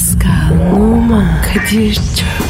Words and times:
Pascal, 0.00 0.72
Oman, 0.72 1.42
Kadir 1.42 1.94
çok 1.94 2.49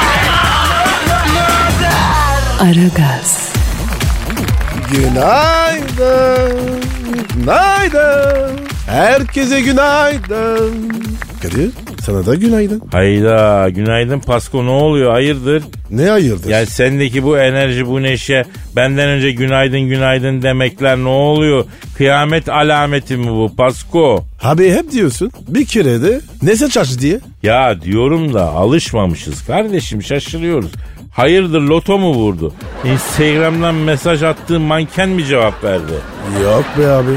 Aragaz, 2.61 3.53
Günaydın. 4.91 6.81
Günaydın. 7.35 8.59
Herkese 8.87 9.61
günaydın. 9.61 10.91
Kadir 11.41 11.69
sana 12.05 12.25
da 12.25 12.35
günaydın. 12.35 12.81
Hayda 12.91 13.69
günaydın 13.69 14.19
Pasko 14.19 14.65
ne 14.65 14.69
oluyor 14.69 15.11
hayırdır? 15.11 15.63
Ne 15.91 16.05
hayırdır? 16.05 16.49
Yani 16.49 16.65
sendeki 16.65 17.23
bu 17.23 17.37
enerji 17.37 17.87
bu 17.87 18.01
neşe 18.01 18.43
benden 18.75 19.09
önce 19.09 19.31
günaydın 19.31 19.81
günaydın 19.81 20.41
demekler 20.41 20.97
ne 20.97 21.07
oluyor? 21.09 21.65
Kıyamet 21.97 22.49
alameti 22.49 23.17
mi 23.17 23.27
bu 23.27 23.55
Pasko? 23.57 24.25
Abi 24.43 24.71
hep 24.71 24.91
diyorsun. 24.91 25.31
Bir 25.47 25.65
kere 25.65 26.01
de 26.01 26.21
nese 26.41 26.69
çarşı 26.69 26.99
diye. 26.99 27.19
Ya 27.43 27.81
diyorum 27.81 28.33
da 28.33 28.49
alışmamışız 28.49 29.45
kardeşim 29.45 30.03
şaşırıyoruz. 30.03 30.71
Hayırdır 31.11 31.61
loto 31.61 31.97
mu 31.99 32.13
vurdu? 32.13 32.53
Instagram'dan 32.85 33.75
mesaj 33.75 34.23
attığın 34.23 34.61
manken 34.61 35.09
mi 35.09 35.25
cevap 35.25 35.63
verdi? 35.63 35.93
Yok 36.43 36.65
be 36.79 36.87
abi. 36.87 37.11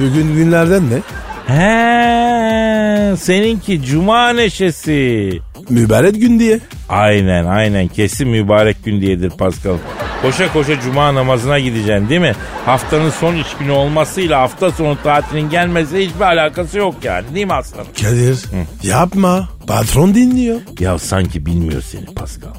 Bugün 0.00 0.34
günlerden 0.34 0.82
ne? 0.90 0.98
He, 1.46 3.16
seninki 3.16 3.82
cuma 3.82 4.32
neşesi. 4.32 5.30
Mübarek 5.70 6.14
gün 6.20 6.38
diye. 6.38 6.60
Aynen 6.88 7.44
aynen 7.44 7.88
kesin 7.88 8.28
mübarek 8.28 8.84
gün 8.84 9.00
diyedir 9.00 9.30
Pascal. 9.30 9.76
Koşa 10.22 10.52
koşa 10.52 10.80
cuma 10.80 11.14
namazına 11.14 11.58
gideceksin 11.58 12.08
değil 12.08 12.20
mi? 12.20 12.32
Haftanın 12.66 13.10
son 13.10 13.34
iş 13.34 13.46
günü 13.58 13.70
olmasıyla 13.70 14.40
hafta 14.40 14.70
sonu 14.70 14.98
tatilin 15.02 15.50
gelmesi 15.50 15.98
hiçbir 16.06 16.20
alakası 16.24 16.78
yok 16.78 16.94
yani 17.02 17.24
değil 17.34 17.46
mi 17.46 17.52
aslanım? 17.54 17.86
Kadir 18.02 18.38
yapma. 18.82 19.48
Patron 19.66 20.14
dinliyor. 20.14 20.60
Ya 20.80 20.98
sanki 20.98 21.46
bilmiyor 21.46 21.82
seni 21.82 22.04
Pascal. 22.06 22.50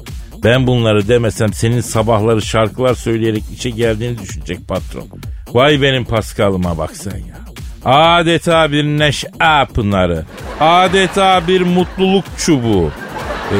Ben 0.44 0.66
bunları 0.66 1.08
demesem 1.08 1.52
senin 1.52 1.80
sabahları 1.80 2.42
şarkılar 2.42 2.94
söyleyerek 2.94 3.42
işe 3.54 3.70
geldiğini 3.70 4.18
düşünecek 4.18 4.68
patron. 4.68 5.08
Vay 5.52 5.82
benim 5.82 6.04
Pascal'ıma 6.04 6.78
bak 6.78 6.96
sen 6.96 7.16
ya. 7.16 7.36
Adeta 7.84 8.72
bir 8.72 8.84
neşe 8.84 9.28
pınarı. 9.74 10.24
Adeta 10.60 11.46
bir 11.48 11.60
mutluluk 11.60 12.24
çubuğu. 12.38 12.90
Ee, 13.52 13.56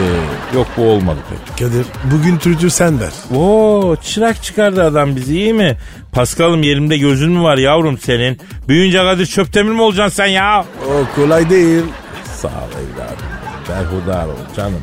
yok 0.57 0.67
bu 0.77 0.83
olmadı 0.83 1.19
pek. 1.31 1.59
Kadir 1.59 1.87
bugün 2.05 2.39
türlü 2.39 2.71
sen 2.71 3.01
ver. 3.01 3.13
Oo 3.37 3.97
çırak 3.97 4.43
çıkardı 4.43 4.85
adam 4.85 5.17
bizi 5.17 5.37
iyi 5.39 5.55
mi? 5.55 5.77
Paskal'ım 6.13 6.63
yerimde 6.63 6.99
gözün 6.99 7.33
mü 7.33 7.43
var 7.43 7.59
yavrum 7.59 7.99
senin? 7.99 8.39
Büyüyünce 8.69 8.99
Kadir 8.99 9.27
Çöptemir 9.27 9.73
mi 9.73 9.83
olacaksın 9.83 10.17
sen 10.17 10.27
ya? 10.27 10.65
O 10.89 11.15
kolay 11.17 11.51
değil. 11.51 11.83
Sağ 12.25 12.49
ol 12.49 12.53
evladım. 12.53 13.27
Berhudar 13.69 14.27
ol 14.27 14.37
canım. 14.57 14.81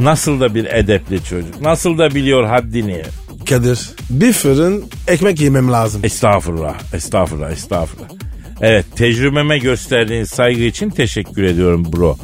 Nasıl 0.00 0.40
da 0.40 0.54
bir 0.54 0.64
edepli 0.64 1.24
çocuk. 1.24 1.60
Nasıl 1.60 1.98
da 1.98 2.14
biliyor 2.14 2.44
haddini. 2.44 3.02
Kadir 3.48 3.90
bir 4.10 4.32
fırın 4.32 4.84
ekmek 5.08 5.40
yemem 5.40 5.72
lazım. 5.72 6.00
Estağfurullah, 6.04 6.74
estağfurullah, 6.94 7.50
estağfurullah. 7.50 8.08
Evet, 8.60 8.86
tecrübeme 8.96 9.58
gösterdiğin 9.58 10.24
saygı 10.24 10.62
için 10.62 10.90
teşekkür 10.90 11.42
ediyorum 11.42 11.92
bro. 11.92 12.16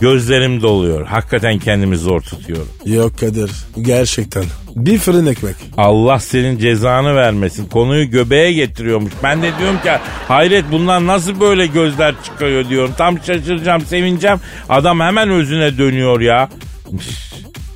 Gözlerim 0.00 0.62
doluyor. 0.62 1.06
Hakikaten 1.06 1.58
kendimi 1.58 1.96
zor 1.96 2.20
tutuyorum. 2.20 2.68
Yok 2.84 3.18
Kadir 3.18 3.50
gerçekten. 3.82 4.44
Bir 4.76 4.98
fırın 4.98 5.26
ekmek. 5.26 5.54
Allah 5.76 6.18
senin 6.18 6.58
cezanı 6.58 7.16
vermesin. 7.16 7.66
Konuyu 7.66 8.10
göbeğe 8.10 8.52
getiriyormuş. 8.52 9.12
Ben 9.22 9.42
de 9.42 9.50
diyorum 9.58 9.78
ki 9.82 9.90
hayret 10.28 10.64
bunlar 10.72 11.06
nasıl 11.06 11.40
böyle 11.40 11.66
gözler 11.66 12.14
çıkıyor 12.24 12.68
diyorum. 12.68 12.94
Tam 12.98 13.18
şaşıracağım, 13.18 13.80
sevineceğim. 13.80 14.38
Adam 14.68 15.00
hemen 15.00 15.30
özüne 15.30 15.78
dönüyor 15.78 16.20
ya. 16.20 16.48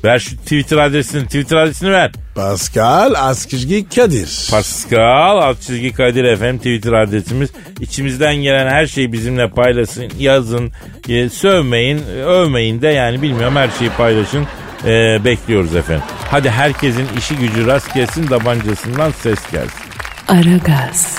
Ver 0.04 0.18
şu 0.18 0.36
Twitter 0.36 0.76
adresini, 0.76 1.24
Twitter 1.24 1.56
adresini 1.56 1.90
ver. 1.92 2.12
Pascal 2.34 3.14
Askizgi 3.16 3.88
Kadir. 3.88 4.48
Pascal 4.50 5.38
alt 5.38 5.60
çizgi 5.60 5.92
Kadir 5.92 6.24
efendim 6.24 6.58
Twitter 6.58 6.92
adresimiz. 6.92 7.50
İçimizden 7.80 8.36
gelen 8.36 8.68
her 8.68 8.86
şeyi 8.86 9.12
bizimle 9.12 9.50
paylaşın, 9.50 10.12
yazın, 10.18 10.72
e, 11.08 11.28
sövmeyin, 11.28 12.02
övmeyin 12.26 12.82
de 12.82 12.88
yani 12.88 13.22
bilmiyorum 13.22 13.56
her 13.56 13.68
şeyi 13.78 13.90
paylaşın. 13.90 14.46
E, 14.84 15.24
bekliyoruz 15.24 15.76
efendim. 15.76 16.04
Hadi 16.30 16.50
herkesin 16.50 17.06
işi 17.18 17.36
gücü 17.36 17.66
rast 17.66 17.94
gelsin, 17.94 18.26
tabancasından 18.26 19.10
ses 19.10 19.50
gelsin. 19.52 19.80
Aragaz. 20.28 21.18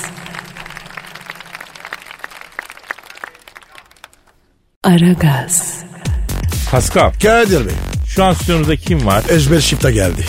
Aragaz, 4.84 5.84
Pascal, 6.70 7.12
Kadir 7.22 7.66
Bey. 7.66 7.74
şu 8.06 8.24
an 8.24 8.32
stüdyomuzda 8.32 8.76
kim 8.76 9.06
var? 9.06 9.22
Ezber 9.28 9.60
Şif'te 9.60 9.92
geldi. 9.92 10.24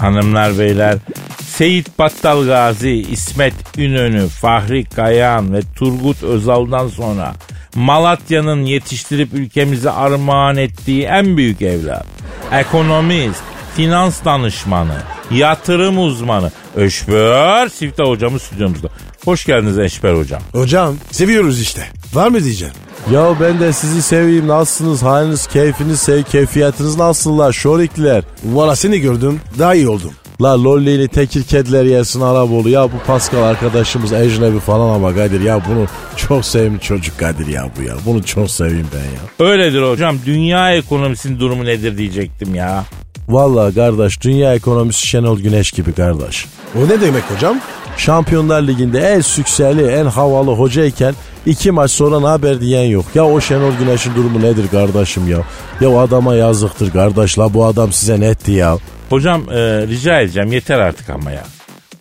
Hanımlar 0.00 0.58
beyler, 0.58 0.98
Seyit 1.46 1.98
Battal 1.98 2.46
Gazi, 2.46 2.90
İsmet 2.90 3.78
İnönü, 3.78 4.28
Fahri 4.28 4.84
Kayan 4.84 5.54
ve 5.54 5.60
Turgut 5.76 6.22
Özal'dan 6.22 6.88
sonra 6.88 7.34
Malatya'nın 7.74 8.62
yetiştirip 8.64 9.34
ülkemize 9.34 9.90
armağan 9.90 10.56
ettiği 10.56 11.04
en 11.04 11.36
büyük 11.36 11.62
evlat. 11.62 12.06
Ekonomist, 12.52 13.42
finans 13.76 14.24
danışmanı, 14.24 14.96
yatırım 15.30 15.98
uzmanı 15.98 16.50
Eşber 16.76 17.68
Sifta 17.68 18.04
hocamız 18.04 18.42
stüdyomuzda. 18.42 18.88
Hoş 19.24 19.44
geldiniz 19.44 19.78
Eşber 19.78 20.14
hocam. 20.14 20.42
Hocam 20.52 20.94
seviyoruz 21.10 21.60
işte. 21.60 21.82
Var 22.14 22.28
mı 22.28 22.44
diyeceksin? 22.44 22.76
Ya 23.12 23.34
ben 23.40 23.60
de 23.60 23.72
sizi 23.72 24.02
seveyim. 24.02 24.48
Nasılsınız? 24.48 25.02
Haliniz, 25.02 25.46
keyfiniz, 25.46 26.00
sev, 26.00 26.22
keyfiyatınız 26.22 26.96
nasıllar? 26.98 27.52
Şorikler. 27.52 28.24
Valla 28.44 28.76
seni 28.76 29.00
gördüm 29.00 29.40
daha 29.58 29.74
iyi 29.74 29.88
oldum. 29.88 30.10
La 30.42 30.64
lollini 30.64 31.08
tekir 31.08 31.42
kediler 31.42 31.84
yesin 31.84 32.20
Araboğlu. 32.20 32.68
Ya 32.68 32.84
bu 32.84 32.98
Pascal 33.06 33.42
arkadaşımız 33.42 34.12
ecnebi 34.12 34.60
falan 34.60 34.94
ama 34.94 35.14
Kadir 35.14 35.40
ya 35.40 35.60
bunu 35.70 35.86
çok 36.16 36.44
sevim 36.44 36.78
çocuk 36.78 37.18
Kadir 37.18 37.46
ya 37.46 37.70
bu 37.78 37.82
ya. 37.82 37.94
Bunu 38.06 38.22
çok 38.24 38.50
seveyim 38.50 38.86
ben 38.94 38.98
ya. 39.44 39.50
Öyledir 39.50 39.82
hocam. 39.82 40.16
Dünya 40.26 40.74
ekonomisinin 40.74 41.40
durumu 41.40 41.64
nedir 41.64 41.98
diyecektim 41.98 42.54
ya. 42.54 42.84
Vallahi 43.28 43.74
kardeş 43.74 44.20
dünya 44.20 44.54
ekonomisi 44.54 45.06
Şenol 45.06 45.38
Güneş 45.40 45.70
gibi 45.72 45.92
kardeş. 45.92 46.46
O 46.76 46.88
ne 46.88 47.00
demek 47.00 47.22
hocam? 47.34 47.60
Şampiyonlar 47.96 48.62
Ligi'nde 48.62 49.00
en 49.00 49.20
sükseli, 49.20 49.86
en 49.86 50.06
havalı 50.06 50.50
hocayken 50.50 51.14
iki 51.46 51.70
maç 51.70 51.90
sonra 51.90 52.20
ne 52.20 52.26
haber 52.26 52.60
diyen 52.60 52.84
yok. 52.84 53.04
Ya 53.14 53.24
o 53.24 53.40
Şenol 53.40 53.72
Güneş'in 53.78 54.14
durumu 54.14 54.42
nedir 54.42 54.68
kardeşim 54.68 55.28
ya? 55.28 55.38
Ya 55.80 55.98
adama 55.98 56.34
yazıktır 56.34 56.90
kardeş 56.90 57.38
la 57.38 57.54
bu 57.54 57.64
adam 57.64 57.92
size 57.92 58.20
ne 58.20 58.26
etti 58.26 58.52
ya? 58.52 58.78
Hocam 59.10 59.42
e, 59.50 59.86
rica 59.86 60.20
edeceğim 60.20 60.52
yeter 60.52 60.78
artık 60.78 61.10
ama 61.10 61.30
ya. 61.30 61.44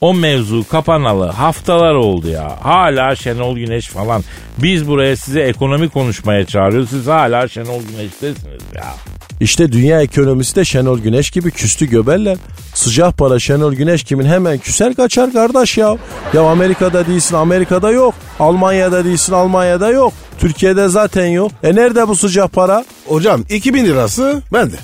O 0.04 0.14
mevzu 0.14 0.68
kapanalı 0.68 1.26
haftalar 1.26 1.94
oldu 1.94 2.30
ya. 2.30 2.58
Hala 2.62 3.16
Şenol 3.16 3.56
Güneş 3.56 3.88
falan. 3.88 4.24
Biz 4.58 4.88
buraya 4.88 5.16
size 5.16 5.42
ekonomi 5.42 5.90
konuşmaya 5.90 6.46
çağırıyoruz. 6.46 6.90
Siz 6.90 7.08
hala 7.08 7.48
Şenol 7.48 7.82
Güneş'tesiniz 7.82 8.64
ya. 8.76 8.86
İşte 9.40 9.72
dünya 9.72 10.02
ekonomisi 10.02 10.56
de 10.56 10.66
Şenol 10.66 11.00
Güneş 11.00 11.32
gibi 11.32 11.52
küstü 11.52 11.86
göbeller. 11.86 12.38
Sıcak 12.74 13.18
para 13.18 13.40
Şenol 13.40 13.74
Güneş 13.74 14.04
kimin 14.04 14.26
hemen 14.26 14.58
küser 14.58 14.96
kaçar 14.96 15.34
kardeş 15.34 15.78
ya. 15.78 15.98
Ya 16.34 16.42
Amerika'da 16.42 17.08
değilsin 17.08 17.36
Amerika'da 17.36 17.92
yok. 17.92 18.14
Almanya'da 18.40 19.06
değilsin 19.06 19.34
Almanya'da 19.34 19.90
yok. 19.90 20.14
Türkiye'de 20.40 20.88
zaten 20.88 21.28
yok. 21.28 21.52
E 21.64 21.76
nerede 21.76 22.08
bu 22.08 22.16
sıcak 22.16 22.54
para? 22.54 22.86
Hocam 23.08 23.44
2000 23.50 23.86
lirası 23.86 24.42
bende. 24.54 24.76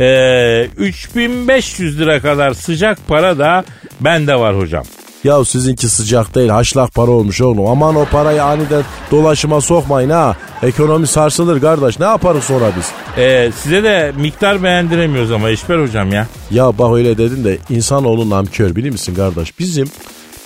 Ee, 0.00 0.68
3500 0.76 2.00
lira 2.00 2.20
kadar 2.20 2.54
sıcak 2.54 2.98
para 3.08 3.38
da 3.38 3.64
bende 4.00 4.34
var 4.34 4.58
hocam. 4.58 4.84
Ya 5.24 5.44
sizinki 5.44 5.88
sıcak 5.88 6.34
değil 6.34 6.48
haşlak 6.48 6.94
para 6.94 7.10
olmuş 7.10 7.40
oğlum. 7.42 7.66
Aman 7.66 7.96
o 7.96 8.04
parayı 8.04 8.44
aniden 8.44 8.82
dolaşıma 9.10 9.60
sokmayın 9.60 10.10
ha. 10.10 10.36
Ekonomi 10.62 11.06
sarsılır 11.06 11.60
kardeş. 11.60 11.98
Ne 11.98 12.06
yaparız 12.06 12.44
sonra 12.44 12.64
biz? 12.76 12.90
Ee, 13.18 13.50
size 13.62 13.82
de 13.82 14.12
miktar 14.16 14.62
beğendiremiyoruz 14.62 15.32
ama 15.32 15.50
Eşber 15.50 15.78
hocam 15.82 16.12
ya. 16.12 16.26
Ya 16.50 16.78
bak 16.78 16.94
öyle 16.94 17.18
dedin 17.18 17.44
de 17.44 17.58
insanoğlu 17.70 18.30
namkör 18.30 18.76
bilir 18.76 18.90
misin 18.90 19.14
kardeş? 19.14 19.58
Bizim 19.58 19.88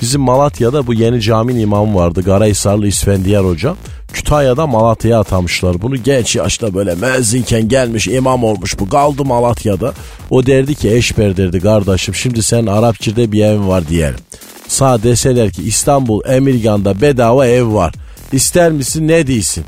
bizim 0.02 0.20
Malatya'da 0.20 0.86
bu 0.86 0.94
yeni 0.94 1.20
caminin 1.20 1.60
imamı 1.60 1.94
vardı. 1.94 2.24
Karahisarlı 2.24 2.86
İsfendiyar 2.86 3.44
Hoca. 3.46 3.74
Kütahya'da 4.14 4.66
Malatya'ya 4.66 5.20
atamışlar 5.20 5.82
bunu. 5.82 5.96
Genç 5.96 6.36
yaşta 6.36 6.74
böyle 6.74 6.94
müezzinken 6.94 7.68
gelmiş 7.68 8.08
imam 8.08 8.44
olmuş 8.44 8.78
bu. 8.78 8.88
Kaldı 8.88 9.24
Malatya'da. 9.24 9.94
O 10.30 10.46
derdi 10.46 10.74
ki 10.74 10.90
eşber 10.90 11.36
derdi 11.36 11.60
kardeşim 11.60 12.14
şimdi 12.14 12.42
senin 12.42 12.66
Arapçı'da 12.66 13.32
bir 13.32 13.44
evin 13.44 13.68
var 13.68 13.88
diyelim. 13.88 14.18
Sağ 14.68 15.02
deseler 15.02 15.50
ki 15.50 15.62
İstanbul 15.62 16.20
Emirgan'da 16.26 17.00
bedava 17.00 17.46
ev 17.46 17.74
var. 17.74 17.94
İster 18.32 18.72
misin 18.72 19.08
ne 19.08 19.26
değilsin? 19.26 19.64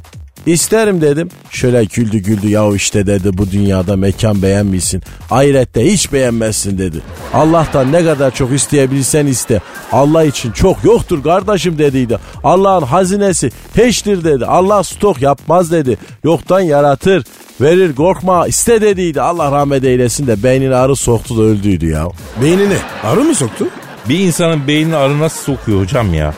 İsterim 0.46 1.00
dedim. 1.00 1.28
Şöyle 1.50 1.84
güldü 1.84 2.18
güldü 2.18 2.48
ya 2.48 2.74
işte 2.74 3.06
dedi 3.06 3.38
bu 3.38 3.50
dünyada 3.50 3.96
mekan 3.96 4.42
beğenmişsin. 4.42 5.02
Ahirette 5.30 5.92
hiç 5.92 6.12
beğenmezsin 6.12 6.78
dedi. 6.78 6.96
Allah'tan 7.34 7.92
ne 7.92 8.04
kadar 8.04 8.34
çok 8.34 8.52
isteyebilirsen 8.52 9.26
iste. 9.26 9.60
Allah 9.92 10.24
için 10.24 10.52
çok 10.52 10.84
yoktur 10.84 11.22
kardeşim 11.22 11.78
dediydi. 11.78 12.18
Allah'ın 12.44 12.82
hazinesi 12.82 13.50
peştir 13.74 14.24
dedi. 14.24 14.46
Allah 14.46 14.82
stok 14.82 15.22
yapmaz 15.22 15.72
dedi. 15.72 15.98
Yoktan 16.24 16.60
yaratır. 16.60 17.24
Verir 17.60 17.94
korkma 17.94 18.46
iste 18.46 18.80
dediydi. 18.80 19.20
Allah 19.20 19.52
rahmet 19.52 19.84
eylesin 19.84 20.26
de 20.26 20.42
beynine 20.42 20.74
arı 20.74 20.96
soktu 20.96 21.38
da 21.38 21.42
öldüydü 21.42 21.86
ya. 21.86 22.08
Beynine 22.42 22.76
arı 23.04 23.20
mı 23.20 23.34
soktu? 23.34 23.66
Bir 24.08 24.18
insanın 24.18 24.66
beynini 24.68 24.96
arı 24.96 25.18
nasıl 25.18 25.56
sokuyor 25.56 25.80
hocam 25.80 26.14
ya? 26.14 26.34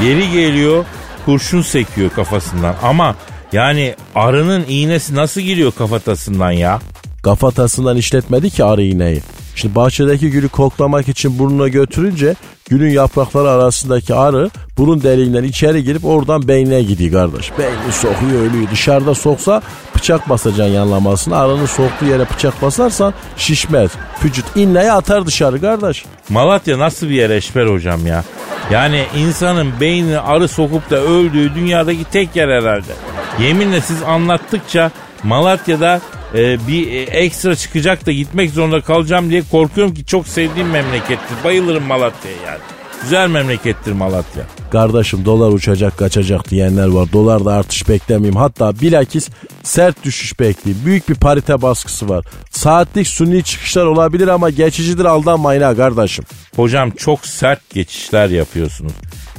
Yeri 0.00 0.30
geliyor 0.30 0.84
kurşun 1.26 1.62
sekiyor 1.62 2.10
kafasından 2.10 2.74
ama 2.82 3.14
yani 3.52 3.94
arının 4.14 4.64
iğnesi 4.68 5.14
nasıl 5.14 5.40
giriyor 5.40 5.72
kafatasından 5.78 6.50
ya? 6.50 6.80
Kafatasından 7.22 7.96
işletmedi 7.96 8.50
ki 8.50 8.64
arı 8.64 8.82
iğneyi. 8.82 9.22
Şimdi 9.54 9.74
bahçedeki 9.74 10.30
gülü 10.30 10.48
koklamak 10.48 11.08
için 11.08 11.38
burnuna 11.38 11.68
götürünce 11.68 12.34
gülün 12.68 12.90
yaprakları 12.90 13.50
arasındaki 13.50 14.14
arı 14.14 14.50
burun 14.78 15.02
deliğinden 15.02 15.44
içeri 15.44 15.84
girip 15.84 16.04
oradan 16.04 16.48
beynine 16.48 16.82
gidiyor 16.82 17.12
kardeş. 17.12 17.52
Beyni 17.58 17.92
sokuyor 17.92 18.40
ölüyor. 18.42 18.70
Dışarıda 18.70 19.14
soksa 19.14 19.62
bıçak 19.96 20.28
basacaksın 20.28 20.74
yanlamasına. 20.74 21.36
Arının 21.36 21.66
soktuğu 21.66 22.04
yere 22.04 22.26
bıçak 22.34 22.62
basarsan 22.62 23.14
şişmez. 23.36 23.90
Vücut 24.24 24.56
inleyi 24.56 24.92
atar 24.92 25.26
dışarı 25.26 25.60
kardeş. 25.60 26.04
Malatya 26.28 26.78
nasıl 26.78 27.08
bir 27.08 27.14
yer 27.14 27.30
Eşber 27.30 27.66
hocam 27.66 28.06
ya? 28.06 28.24
Yani 28.70 29.04
insanın 29.16 29.80
beynini 29.80 30.18
arı 30.18 30.48
sokup 30.48 30.90
da 30.90 30.96
öldüğü 30.96 31.54
dünyadaki 31.54 32.04
tek 32.04 32.36
yer 32.36 32.48
herhalde. 32.48 32.92
Yeminle 33.40 33.80
siz 33.80 34.02
anlattıkça 34.02 34.90
Malatya'da 35.22 36.00
e, 36.34 36.68
bir 36.68 36.92
e, 36.92 37.02
ekstra 37.02 37.56
çıkacak 37.56 38.06
da 38.06 38.12
gitmek 38.12 38.50
zorunda 38.50 38.80
kalacağım 38.80 39.30
diye 39.30 39.42
korkuyorum 39.50 39.94
ki 39.94 40.04
çok 40.04 40.28
sevdiğim 40.28 40.70
memlekettir. 40.70 41.44
Bayılırım 41.44 41.84
Malatya'ya 41.84 42.36
yani. 42.46 42.60
Güzel 43.02 43.28
memlekettir 43.28 43.92
Malatya. 43.92 44.44
Kardeşim 44.72 45.24
dolar 45.24 45.52
uçacak 45.52 45.98
kaçacak 45.98 46.50
diyenler 46.50 46.86
var. 46.86 47.08
Dolarda 47.12 47.52
artış 47.52 47.88
beklemeyeyim. 47.88 48.36
Hatta 48.36 48.80
bilakis 48.80 49.28
sert 49.62 50.04
düşüş 50.04 50.40
bekleyeyim. 50.40 50.86
Büyük 50.86 51.08
bir 51.08 51.14
parite 51.14 51.62
baskısı 51.62 52.08
var. 52.08 52.24
Saatlik 52.50 53.06
suni 53.08 53.42
çıkışlar 53.42 53.84
olabilir 53.84 54.28
ama 54.28 54.50
geçicidir 54.50 55.04
aldanmayın 55.04 55.62
ha 55.62 55.76
kardeşim. 55.76 56.24
Hocam 56.56 56.90
çok 56.90 57.26
sert 57.26 57.70
geçişler 57.70 58.28
yapıyorsunuz. 58.28 58.92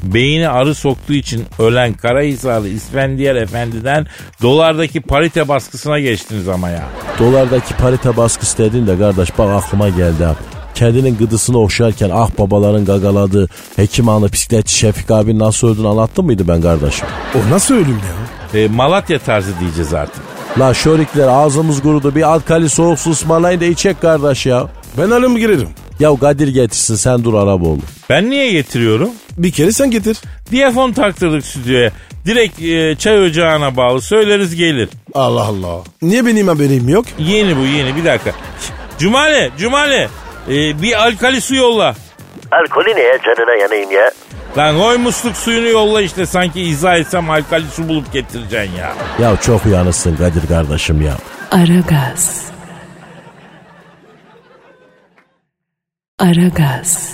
Beyni 0.03 0.49
arı 0.49 0.75
soktuğu 0.75 1.13
için 1.13 1.45
ölen 1.59 1.93
Karahisarlı 1.93 2.69
İsfendiyar 2.69 3.35
Efendi'den 3.35 4.07
dolardaki 4.41 5.01
parite 5.01 5.47
baskısına 5.47 5.99
geçtiniz 5.99 6.47
ama 6.47 6.69
ya. 6.69 6.83
Dolardaki 7.19 7.73
parite 7.73 8.17
baskısı 8.17 8.57
dedin 8.57 8.87
de 8.87 8.97
kardeş 8.97 9.37
bak 9.37 9.63
aklıma 9.63 9.89
geldi 9.89 10.23
ha. 10.23 10.35
Kedinin 10.75 11.17
gıdısını 11.17 11.57
okşarken 11.57 12.09
ah 12.13 12.29
babaların 12.39 12.85
gagaladığı 12.85 13.47
hekim 13.75 14.07
hanı 14.07 14.31
bisikletçi 14.31 14.75
Şefik 14.77 15.11
abi 15.11 15.39
nasıl 15.39 15.67
öldüğünü 15.67 15.87
anlattım 15.87 16.25
mıydı 16.25 16.47
ben 16.47 16.61
kardeşim? 16.61 17.07
O 17.35 17.51
nasıl 17.51 17.75
ölüm 17.75 17.99
ya? 18.53 18.59
E, 18.61 18.67
Malatya 18.67 19.19
tarzı 19.19 19.59
diyeceğiz 19.59 19.93
artık. 19.93 20.23
La 20.59 20.73
şörikler 20.73 21.27
ağzımız 21.27 21.81
kurudu 21.81 22.15
bir 22.15 22.21
alkali 22.21 22.69
soğuk 22.69 22.99
su 22.99 23.11
ısmarlayın 23.11 23.61
da 23.61 23.65
içecek 23.65 24.01
kardeş 24.01 24.45
ya. 24.45 24.67
Ben 24.97 25.09
alım 25.09 25.37
girerim. 25.37 25.69
Ya 25.99 26.15
Kadir 26.15 26.47
getirsin 26.47 26.95
sen 26.95 27.23
dur 27.23 27.33
Araboğlu. 27.33 27.79
Ben 28.09 28.29
niye 28.29 28.51
getiriyorum? 28.51 29.09
Bir 29.37 29.51
kere 29.51 29.71
sen 29.71 29.91
getir. 29.91 30.17
Diyafon 30.51 30.91
taktırdık 30.91 31.45
stüdyoya. 31.45 31.91
Direkt 32.25 32.61
e, 32.61 32.95
çay 32.95 33.23
ocağına 33.23 33.77
bağlı 33.77 34.01
söyleriz 34.01 34.55
gelir. 34.55 34.89
Allah 35.13 35.43
Allah. 35.43 35.83
Niye 36.01 36.25
benim 36.25 36.47
haberim 36.47 36.89
yok? 36.89 37.05
Yeni 37.19 37.57
bu 37.57 37.61
yeni 37.61 37.95
bir 37.95 38.05
dakika. 38.05 38.31
Cumali 38.99 39.51
Cumali 39.57 40.07
e, 40.49 40.81
bir 40.81 41.03
alkali 41.03 41.41
su 41.41 41.55
yolla. 41.55 41.95
Alkolü 42.51 42.95
ne 42.95 43.01
ya 43.01 43.17
canına 43.25 43.55
yanayım 43.61 43.91
ya. 43.91 44.11
Lan 44.57 44.77
koy 44.77 44.97
musluk 44.97 45.37
suyunu 45.37 45.67
yolla 45.67 46.01
işte 46.01 46.25
sanki 46.25 46.61
izah 46.61 46.95
etsem 46.97 47.29
alkali 47.29 47.65
su 47.75 47.87
bulup 47.89 48.13
getireceksin 48.13 48.77
ya. 48.77 48.93
Ya 49.21 49.37
çok 49.41 49.65
uyanıksın 49.65 50.15
Kadir 50.15 50.47
kardeşim 50.47 51.01
ya. 51.01 51.13
Aragaz. 51.51 52.48
Aragaz. 56.19 57.09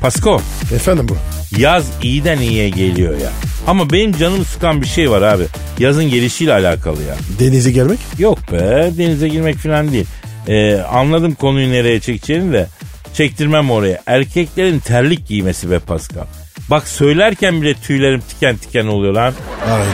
Pasko 0.00 0.40
Efendim 0.74 1.06
bu. 1.08 1.16
yaz 1.60 1.86
iyiden 2.02 2.38
iyiye 2.38 2.68
geliyor 2.68 3.12
ya. 3.18 3.30
Ama 3.66 3.90
benim 3.90 4.16
canımı 4.16 4.44
sıkan 4.44 4.82
bir 4.82 4.86
şey 4.86 5.10
var 5.10 5.22
abi. 5.22 5.44
Yazın 5.78 6.04
gelişiyle 6.04 6.52
alakalı 6.52 7.02
ya. 7.02 7.14
Denize 7.40 7.70
gelmek? 7.72 7.98
Yok 8.18 8.38
be 8.52 8.90
denize 8.98 9.28
girmek 9.28 9.56
falan 9.56 9.92
değil. 9.92 10.06
Ee, 10.48 10.74
anladım 10.80 11.34
konuyu 11.34 11.70
nereye 11.72 12.00
çekeceğini 12.00 12.52
de 12.52 12.66
çektirmem 13.14 13.70
oraya. 13.70 14.00
Erkeklerin 14.06 14.78
terlik 14.78 15.26
giymesi 15.28 15.70
be 15.70 15.78
Pascal. 15.78 16.24
Bak 16.70 16.88
söylerken 16.88 17.62
bile 17.62 17.74
tüylerim 17.74 18.20
tiken 18.20 18.56
tiken 18.56 18.86
oluyor 18.86 19.12
lan. 19.12 19.34
Hayda. 19.68 19.84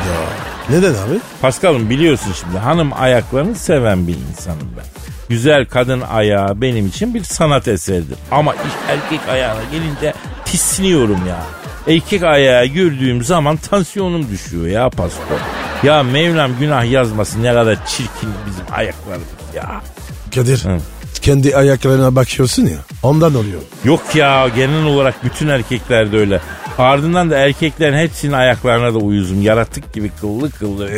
Neden 0.71 0.91
abi? 0.91 1.19
Pascal'ım 1.43 1.91
biliyorsun 1.91 2.33
şimdi 2.41 2.59
hanım 2.59 2.91
ayaklarını 2.93 3.55
seven 3.55 4.07
bir 4.09 4.15
insanım 4.31 4.69
ben. 4.77 4.85
Güzel 5.29 5.67
kadın 5.67 6.01
ayağı 6.01 6.61
benim 6.61 6.87
için 6.87 7.15
bir 7.15 7.25
sanat 7.25 7.69
eseridir. 7.69 8.19
Ama 8.31 8.55
iş 8.55 8.73
erkek 8.89 9.29
ayağına 9.29 9.61
gelince 9.73 10.15
tiksiniyorum 10.45 11.27
ya. 11.29 11.43
Erkek 11.95 12.23
ayağı 12.23 12.67
gördüğüm 12.67 13.25
zaman 13.25 13.57
tansiyonum 13.57 14.31
düşüyor 14.31 14.67
ya 14.67 14.91
Pascal. 14.91 15.39
Ya 15.83 16.03
Mevlam 16.03 16.59
günah 16.59 16.91
yazmasın 16.91 17.43
ne 17.43 17.53
kadar 17.53 17.87
çirkin 17.87 18.31
bizim 18.47 18.75
ayaklarımız 18.75 19.27
ya. 19.55 19.81
Kadir. 20.35 20.65
Hı. 20.65 20.79
Kendi 21.23 21.57
ayaklarına 21.57 22.17
bakıyorsun 22.17 22.63
ya. 22.63 22.79
Ondan 23.03 23.35
oluyor. 23.35 23.61
Yok 23.85 24.03
ya 24.15 24.49
genel 24.49 24.85
olarak 24.85 25.25
bütün 25.25 25.49
erkeklerde 25.49 26.19
öyle. 26.19 26.41
Ardından 26.79 27.31
da 27.31 27.39
erkeklerin 27.39 27.99
hepsinin 27.99 28.33
ayaklarına 28.33 28.95
da 28.95 28.99
uyuzum. 28.99 29.43
Yaratık 29.43 29.93
gibi 29.93 30.11
kıllı 30.21 30.51
kıllı. 30.51 30.91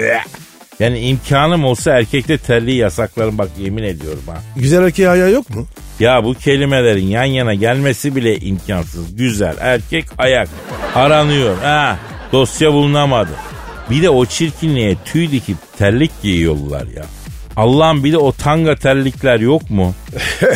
Yani 0.80 0.98
imkanım 1.00 1.64
olsa 1.64 1.90
erkekte 1.98 2.38
terliği 2.38 2.76
yasaklarım 2.76 3.38
bak 3.38 3.48
yemin 3.58 3.82
ediyorum 3.82 4.22
ha. 4.26 4.34
Güzel 4.56 4.82
erkeğe 4.82 5.08
ayağı 5.08 5.30
yok 5.30 5.50
mu? 5.50 5.66
Ya 6.00 6.24
bu 6.24 6.34
kelimelerin 6.34 7.06
yan 7.06 7.24
yana 7.24 7.54
gelmesi 7.54 8.16
bile 8.16 8.36
imkansız. 8.38 9.16
Güzel 9.16 9.54
erkek 9.60 10.04
ayak 10.18 10.48
aranıyor. 10.94 11.58
Ha, 11.62 11.98
dosya 12.32 12.72
bulunamadı. 12.72 13.30
Bir 13.90 14.02
de 14.02 14.10
o 14.10 14.26
çirkinliğe 14.26 14.96
tüy 15.04 15.30
dikip 15.30 15.56
terlik 15.78 16.10
giyiyorlar 16.22 16.86
ya. 16.96 17.04
Allah'ım 17.56 18.04
bir 18.04 18.12
de 18.12 18.18
o 18.18 18.32
tanga 18.32 18.74
terlikler 18.76 19.40
yok 19.40 19.70
mu? 19.70 19.94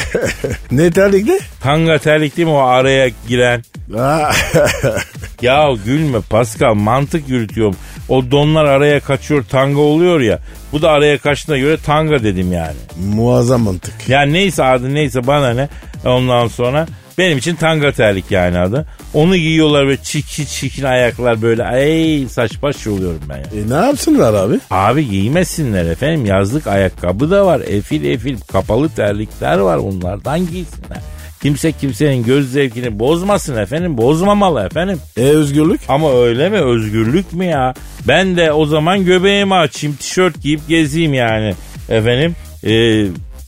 Ne 0.71 0.91
terlikli? 0.91 1.38
Tanga 1.61 1.99
terlik 1.99 2.37
değil 2.37 2.49
mi 2.49 2.55
o 2.55 2.59
araya 2.61 3.11
giren? 3.29 3.62
Ya 5.43 5.69
gülme 5.85 6.21
Pascal 6.21 6.75
mantık 6.75 7.29
yürütüyorum. 7.29 7.76
O 8.12 8.31
donlar 8.31 8.64
araya 8.64 9.00
kaçıyor 9.00 9.45
tanga 9.45 9.81
oluyor 9.81 10.21
ya. 10.21 10.38
Bu 10.73 10.83
da 10.83 10.90
araya 10.90 11.19
kaçtığına 11.19 11.59
göre 11.59 11.76
tanga 11.76 12.23
dedim 12.23 12.52
yani. 12.52 12.76
Muazzam 13.14 13.62
mantık. 13.62 14.09
Ya 14.09 14.23
neyse 14.23 14.64
adı 14.64 14.95
neyse 14.95 15.26
bana 15.26 15.50
ne. 15.50 15.69
Ondan 16.04 16.49
sonra 16.49 16.87
benim 17.19 17.38
için 17.38 17.54
tanga 17.54 17.92
terlik 17.92 18.31
yani 18.31 18.59
adı. 18.59 18.87
Onu 19.14 19.37
giyiyorlar 19.37 19.88
ve 19.88 19.97
çirkin 19.97 20.45
çirkin 20.45 20.85
ayaklar 20.85 21.42
böyle. 21.42 21.64
Ay 21.64 22.26
saç 22.28 22.62
baş 22.62 22.87
oluyorum 22.87 23.21
ben 23.28 23.37
ya. 23.37 23.45
E 23.45 23.71
ne 23.71 23.87
yapsınlar 23.87 24.35
abi? 24.35 24.61
Abi 24.71 25.09
giymesinler 25.09 25.87
efendim. 25.87 26.26
Yazlık 26.26 26.66
ayakkabı 26.66 27.31
da 27.31 27.47
var. 27.47 27.61
Efil 27.61 28.04
efil 28.04 28.37
kapalı 28.52 28.88
terlikler 28.88 29.59
var. 29.59 29.76
Onlardan 29.76 30.38
giysinler. 30.47 31.01
Kimse 31.42 31.72
kimsenin 31.72 32.25
göz 32.25 32.52
zevkini 32.52 32.99
bozmasın 32.99 33.56
efendim. 33.56 33.99
Bozmamalı 33.99 34.66
efendim. 34.66 35.00
E 35.16 35.20
özgürlük? 35.20 35.80
Ama 35.88 36.12
öyle 36.12 36.49
mi? 36.49 36.56
Özgürlük 36.56 37.32
mü 37.32 37.44
ya? 37.44 37.75
Ben 38.08 38.37
de 38.37 38.52
o 38.52 38.66
zaman 38.66 39.04
göbeğimi 39.04 39.54
açayım, 39.54 39.96
tişört 39.96 40.42
giyip 40.42 40.68
gezeyim 40.68 41.14
yani. 41.14 41.54
Efendim? 41.88 42.37
Ee, 42.64 42.72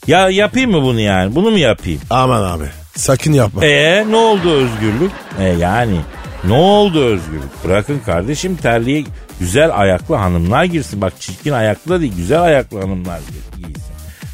ya 0.06 0.30
yapayım 0.30 0.70
mı 0.70 0.82
bunu 0.82 1.00
yani? 1.00 1.34
Bunu 1.34 1.50
mu 1.50 1.58
yapayım? 1.58 2.00
Aman 2.10 2.42
abi. 2.42 2.64
Sakın 2.96 3.32
yapma. 3.32 3.64
E 3.66 4.04
ne 4.10 4.16
oldu 4.16 4.50
özgürlük? 4.50 5.12
E 5.40 5.44
yani 5.44 5.96
ne 6.44 6.54
oldu 6.54 7.04
özgürlük? 7.04 7.64
Bırakın 7.64 8.00
kardeşim 8.06 8.56
terliğe 8.56 9.04
güzel 9.40 9.80
ayaklı 9.80 10.14
hanımlar 10.14 10.64
girsin. 10.64 11.00
Bak 11.00 11.12
çirkin 11.20 11.52
ayaklı 11.52 11.90
da 11.90 12.00
değil 12.00 12.12
güzel 12.16 12.42
ayaklı 12.42 12.80
hanımlar 12.80 13.18
giysin. 13.56 13.82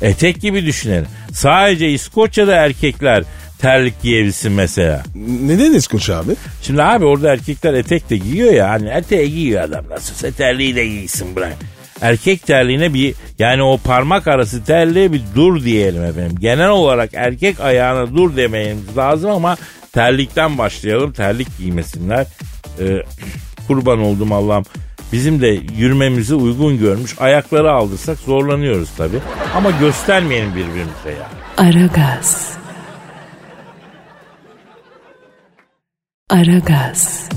Etek 0.02 0.40
gibi 0.40 0.66
düşünelim. 0.66 1.06
Sadece 1.32 1.90
İskoçya'da 1.90 2.54
erkekler 2.54 3.24
terlik 3.60 4.02
giyebilsin 4.02 4.52
mesela. 4.52 5.02
Neden 5.46 5.72
İskoç 5.72 6.10
abi? 6.10 6.32
Şimdi 6.62 6.82
abi 6.82 7.04
orada 7.04 7.32
erkekler 7.32 7.74
etek 7.74 8.10
de 8.10 8.16
giyiyor 8.16 8.52
ya 8.52 8.68
hani 8.68 8.88
eteği 8.88 9.30
giyiyor 9.30 9.62
adam 9.62 9.84
nasılsa 9.90 10.30
terliği 10.30 10.76
de 10.76 10.86
giysin 10.86 11.36
bırak. 11.36 11.56
Erkek 12.00 12.46
terliğine 12.46 12.94
bir 12.94 13.14
yani 13.38 13.62
o 13.62 13.78
parmak 13.78 14.28
arası 14.28 14.64
terliğe 14.64 15.12
bir 15.12 15.22
dur 15.34 15.64
diyelim 15.64 16.04
efendim. 16.04 16.36
Genel 16.40 16.68
olarak 16.68 17.10
erkek 17.14 17.60
ayağına 17.60 18.14
dur 18.16 18.36
dememiz 18.36 18.96
lazım 18.96 19.30
ama 19.30 19.56
terlikten 19.92 20.58
başlayalım. 20.58 21.12
Terlik 21.12 21.58
giymesinler. 21.58 22.26
Ee, 22.80 23.02
kurban 23.66 23.98
oldum 23.98 24.32
Allah'ım. 24.32 24.64
Bizim 25.12 25.40
de 25.40 25.58
yürümemizi 25.76 26.34
uygun 26.34 26.78
görmüş. 26.78 27.14
Ayakları 27.20 27.72
aldırsak 27.72 28.18
zorlanıyoruz 28.18 28.88
tabii. 28.96 29.18
Ama 29.56 29.70
göstermeyelim 29.70 30.50
birbirimize 30.50 31.10
ya. 31.10 31.28
Aragaz. 31.56 32.59
Aragaz. 36.30 37.28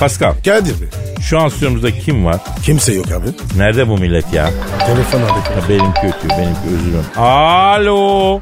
Pascal 0.00 0.32
Kadir 0.44 0.80
Bey. 0.80 0.88
şu 1.22 1.38
an 1.38 1.48
stüdyomuzda 1.48 1.90
kim 1.90 2.24
var? 2.24 2.36
Kimse 2.64 2.92
yok 2.94 3.06
abi. 3.06 3.26
Nerede 3.58 3.88
bu 3.88 3.98
millet 3.98 4.32
ya? 4.32 4.50
Telefon 4.86 5.18
abi. 5.18 5.28
Ha, 5.28 5.68
benimki 5.68 5.98
ötüyor 5.98 6.38
benimki 6.38 6.60
özür 6.74 6.86
dilerim. 6.86 7.04
Alo. 7.16 8.40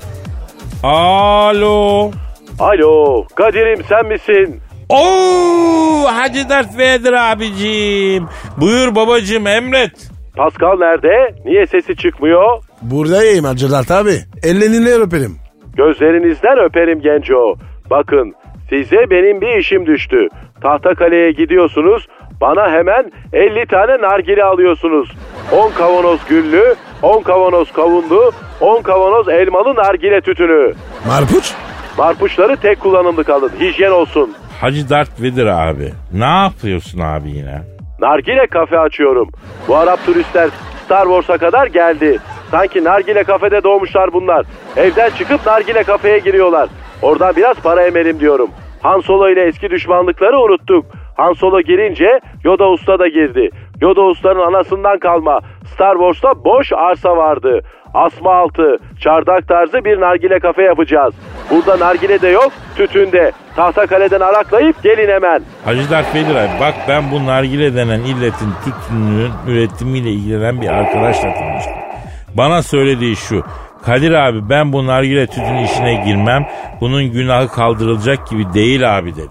Alo. 0.82 2.10
Alo 2.58 3.24
Kadir'im 3.36 3.84
sen 3.88 4.06
misin? 4.06 4.60
Oo 4.88 6.04
Hacı 6.14 6.48
Dert 6.48 6.78
Vedir 6.78 7.12
abicim. 7.12 8.28
Buyur 8.56 8.94
babacım 8.94 9.46
emret. 9.46 10.10
Pascal 10.36 10.78
nerede? 10.78 11.34
Niye 11.44 11.66
sesi 11.66 11.96
çıkmıyor? 11.96 12.58
Buradayım 12.82 13.44
Hacı 13.44 13.70
Dert 13.70 13.90
abi. 13.90 14.18
Ellerini 14.42 14.88
öperim. 14.90 15.36
Gözlerinizden 15.76 16.64
öperim 16.68 17.00
genco. 17.00 17.54
Bakın 17.90 18.34
size 18.68 19.10
benim 19.10 19.40
bir 19.40 19.56
işim 19.58 19.86
düştü. 19.86 20.28
Tahtakale'ye 20.62 21.30
gidiyorsunuz. 21.30 22.06
Bana 22.40 22.70
hemen 22.70 23.12
50 23.32 23.66
tane 23.66 23.92
nargile 24.02 24.44
alıyorsunuz. 24.44 25.12
10 25.52 25.70
kavanoz 25.70 26.20
güllü, 26.28 26.74
10 27.02 27.22
kavanoz 27.22 27.72
kavunlu, 27.72 28.32
10 28.60 28.82
kavanoz 28.82 29.28
elmalı 29.28 29.74
nargile 29.74 30.20
tütünü. 30.20 30.72
Marpuç? 31.08 31.54
Marpuçları 31.98 32.56
tek 32.56 32.80
kullanımlık 32.80 33.30
alın. 33.30 33.50
Hijyen 33.60 33.90
olsun. 33.90 34.34
Hacı 34.60 34.88
Dert 34.88 35.22
Vedir 35.22 35.46
abi. 35.46 35.92
Ne 36.12 36.42
yapıyorsun 36.42 37.00
abi 37.00 37.30
yine? 37.30 37.62
Nargile 38.00 38.46
kafe 38.46 38.78
açıyorum. 38.78 39.28
Bu 39.68 39.76
Arap 39.76 40.06
turistler 40.06 40.48
Star 40.84 41.04
Wars'a 41.04 41.38
kadar 41.38 41.66
geldi. 41.66 42.18
Sanki 42.50 42.84
nargile 42.84 43.24
kafede 43.24 43.62
doğmuşlar 43.62 44.12
bunlar. 44.12 44.46
Evden 44.76 45.10
çıkıp 45.10 45.46
nargile 45.46 45.82
kafeye 45.82 46.18
giriyorlar. 46.18 46.68
Oradan 47.02 47.36
biraz 47.36 47.56
para 47.56 47.82
emelim 47.82 48.20
diyorum. 48.20 48.50
Han 48.82 49.00
Solo 49.00 49.28
ile 49.28 49.46
eski 49.46 49.70
düşmanlıkları 49.70 50.38
unuttuk. 50.40 50.84
Han 51.16 51.32
Solo 51.32 51.60
girince 51.60 52.20
Yoda 52.44 52.68
Usta 52.68 52.98
da 52.98 53.08
girdi. 53.08 53.50
Yoda 53.80 54.02
Usta'nın 54.02 54.40
anasından 54.40 54.98
kalma 54.98 55.40
Star 55.74 55.92
Wars'ta 55.92 56.44
boş 56.44 56.72
arsa 56.72 57.16
vardı. 57.16 57.60
Asma 57.94 58.34
altı, 58.34 58.78
çardak 59.00 59.48
tarzı 59.48 59.84
bir 59.84 60.00
nargile 60.00 60.38
kafe 60.38 60.62
yapacağız. 60.62 61.14
Burada 61.50 61.86
nargile 61.86 62.20
de 62.22 62.28
yok, 62.28 62.52
tütünde. 62.76 63.32
Tahtakale'den 63.56 64.20
araklayıp 64.20 64.82
gelin 64.82 65.08
hemen. 65.08 65.42
Hacı 65.64 65.90
Dert 65.90 66.14
Vedir 66.14 66.34
abi 66.34 66.60
bak 66.60 66.74
ben 66.88 67.04
bu 67.12 67.26
nargile 67.26 67.74
denen 67.74 68.00
illetin 68.00 68.48
tütününün 68.64 69.30
üretimiyle 69.48 70.10
ilgilenen 70.10 70.60
bir 70.60 70.68
arkadaşla 70.68 71.34
tanıştım. 71.34 71.72
Bana 72.34 72.62
söylediği 72.62 73.16
şu. 73.16 73.44
Kadir 73.86 74.12
abi 74.12 74.48
ben 74.48 74.72
bu 74.72 74.86
nargile 74.86 75.26
tütün 75.26 75.56
işine 75.56 75.94
girmem. 75.94 76.46
Bunun 76.80 77.12
günahı 77.12 77.48
kaldırılacak 77.48 78.28
gibi 78.30 78.52
değil 78.54 78.98
abi 78.98 79.16
dedi. 79.16 79.28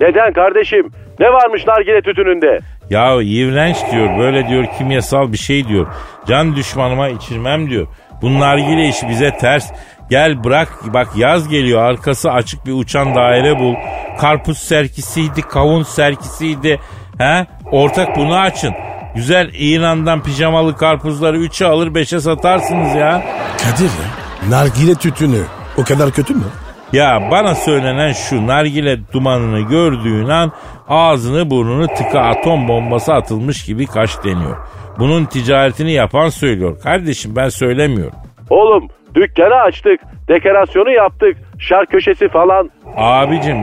Neden 0.00 0.32
kardeşim? 0.32 0.90
Ne 1.20 1.32
varmış 1.32 1.66
nargile 1.66 2.02
tütününde? 2.02 2.60
Ya 2.90 3.22
iğrenç 3.22 3.76
diyor 3.92 4.18
böyle 4.18 4.48
diyor 4.48 4.64
kimyasal 4.78 5.32
bir 5.32 5.38
şey 5.38 5.68
diyor. 5.68 5.86
Can 6.26 6.56
düşmanıma 6.56 7.08
içirmem 7.08 7.70
diyor. 7.70 7.86
Bu 8.22 8.40
nargile 8.40 8.88
işi 8.88 9.08
bize 9.08 9.36
ters. 9.36 9.72
Gel 10.10 10.44
bırak 10.44 10.68
bak 10.94 11.08
yaz 11.16 11.48
geliyor 11.48 11.82
arkası 11.82 12.30
açık 12.30 12.66
bir 12.66 12.72
uçan 12.72 13.14
daire 13.14 13.58
bul. 13.58 13.74
Karpuz 14.20 14.58
serkisiydi 14.58 15.42
kavun 15.42 15.82
serkisiydi. 15.82 16.80
He? 17.18 17.46
Ortak 17.72 18.16
bunu 18.16 18.36
açın. 18.36 18.74
Güzel 19.14 19.50
İran'dan 19.54 20.22
pijamalı 20.22 20.76
karpuzları 20.76 21.38
3'e 21.38 21.66
alır 21.66 21.86
5'e 21.86 22.20
satarsınız 22.20 22.94
ya. 22.94 23.22
Kadir 23.58 23.84
ya. 23.84 24.50
Nargile 24.50 24.94
tütünü. 24.94 25.40
O 25.76 25.84
kadar 25.84 26.10
kötü 26.10 26.34
mü? 26.34 26.44
Ya 26.92 27.28
bana 27.30 27.54
söylenen 27.54 28.12
şu 28.12 28.46
nargile 28.46 28.98
dumanını 29.12 29.60
gördüğün 29.60 30.28
an 30.28 30.52
ağzını 30.88 31.50
burnunu 31.50 31.86
tıka 31.88 32.20
atom 32.20 32.68
bombası 32.68 33.14
atılmış 33.14 33.64
gibi 33.64 33.86
kaş 33.86 34.24
deniyor. 34.24 34.56
Bunun 34.98 35.24
ticaretini 35.24 35.92
yapan 35.92 36.28
söylüyor. 36.28 36.80
Kardeşim 36.82 37.36
ben 37.36 37.48
söylemiyorum. 37.48 38.18
Oğlum 38.50 38.88
dükkanı 39.14 39.54
açtık, 39.54 40.00
dekorasyonu 40.28 40.90
yaptık, 40.90 41.36
şar 41.58 41.86
köşesi 41.86 42.28
falan. 42.28 42.70
Abicim 42.96 43.56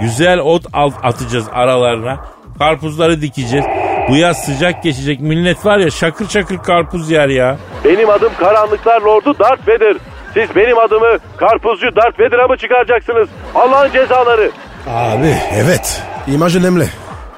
güzel 0.00 0.38
ot 0.38 0.62
alt 0.72 0.94
atacağız 1.02 1.48
aralarına. 1.52 2.20
Karpuzları 2.58 3.20
dikeceğiz. 3.20 3.66
Bu 4.08 4.16
yaz 4.16 4.44
sıcak 4.44 4.82
geçecek. 4.82 5.20
Millet 5.20 5.66
var 5.66 5.78
ya 5.78 5.90
şakır 5.90 6.28
şakır 6.28 6.58
karpuz 6.58 7.10
yer 7.10 7.28
ya. 7.28 7.56
Benim 7.84 8.10
adım 8.10 8.32
Karanlıklar 8.38 9.00
Lordu 9.00 9.38
Darth 9.38 9.68
Vader. 9.68 9.96
Siz 10.34 10.56
benim 10.56 10.78
adımı 10.78 11.18
karpuzcu 11.36 11.86
Darth 11.96 12.20
Vader'a 12.20 12.48
mı 12.48 12.56
çıkaracaksınız? 12.56 13.28
Allah'ın 13.54 13.92
cezaları. 13.92 14.50
Abi 14.88 15.34
evet. 15.54 16.02
İmaj 16.26 16.56
önemli. 16.56 16.84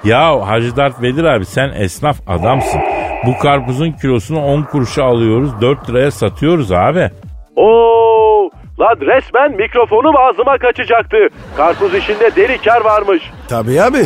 Ya 0.04 0.48
Hacı 0.48 0.76
Dert 0.76 1.02
Vedir 1.02 1.24
abi 1.24 1.46
sen 1.46 1.68
esnaf 1.68 2.16
adamsın. 2.26 2.80
Bu 3.26 3.38
karpuzun 3.38 3.92
kilosunu 3.92 4.44
10 4.44 4.62
kuruşa 4.62 5.04
alıyoruz 5.04 5.50
4 5.60 5.90
liraya 5.90 6.10
satıyoruz 6.10 6.72
abi. 6.72 7.10
Oo, 7.56 8.15
lan 8.80 8.96
resmen 9.00 9.56
mikrofonum 9.56 10.16
ağzıma 10.16 10.58
kaçacaktı. 10.58 11.16
Karpuz 11.56 11.94
işinde 11.94 12.36
deli 12.36 12.58
kar 12.58 12.80
varmış. 12.84 13.22
Tabii 13.48 13.82
abi. 13.82 13.98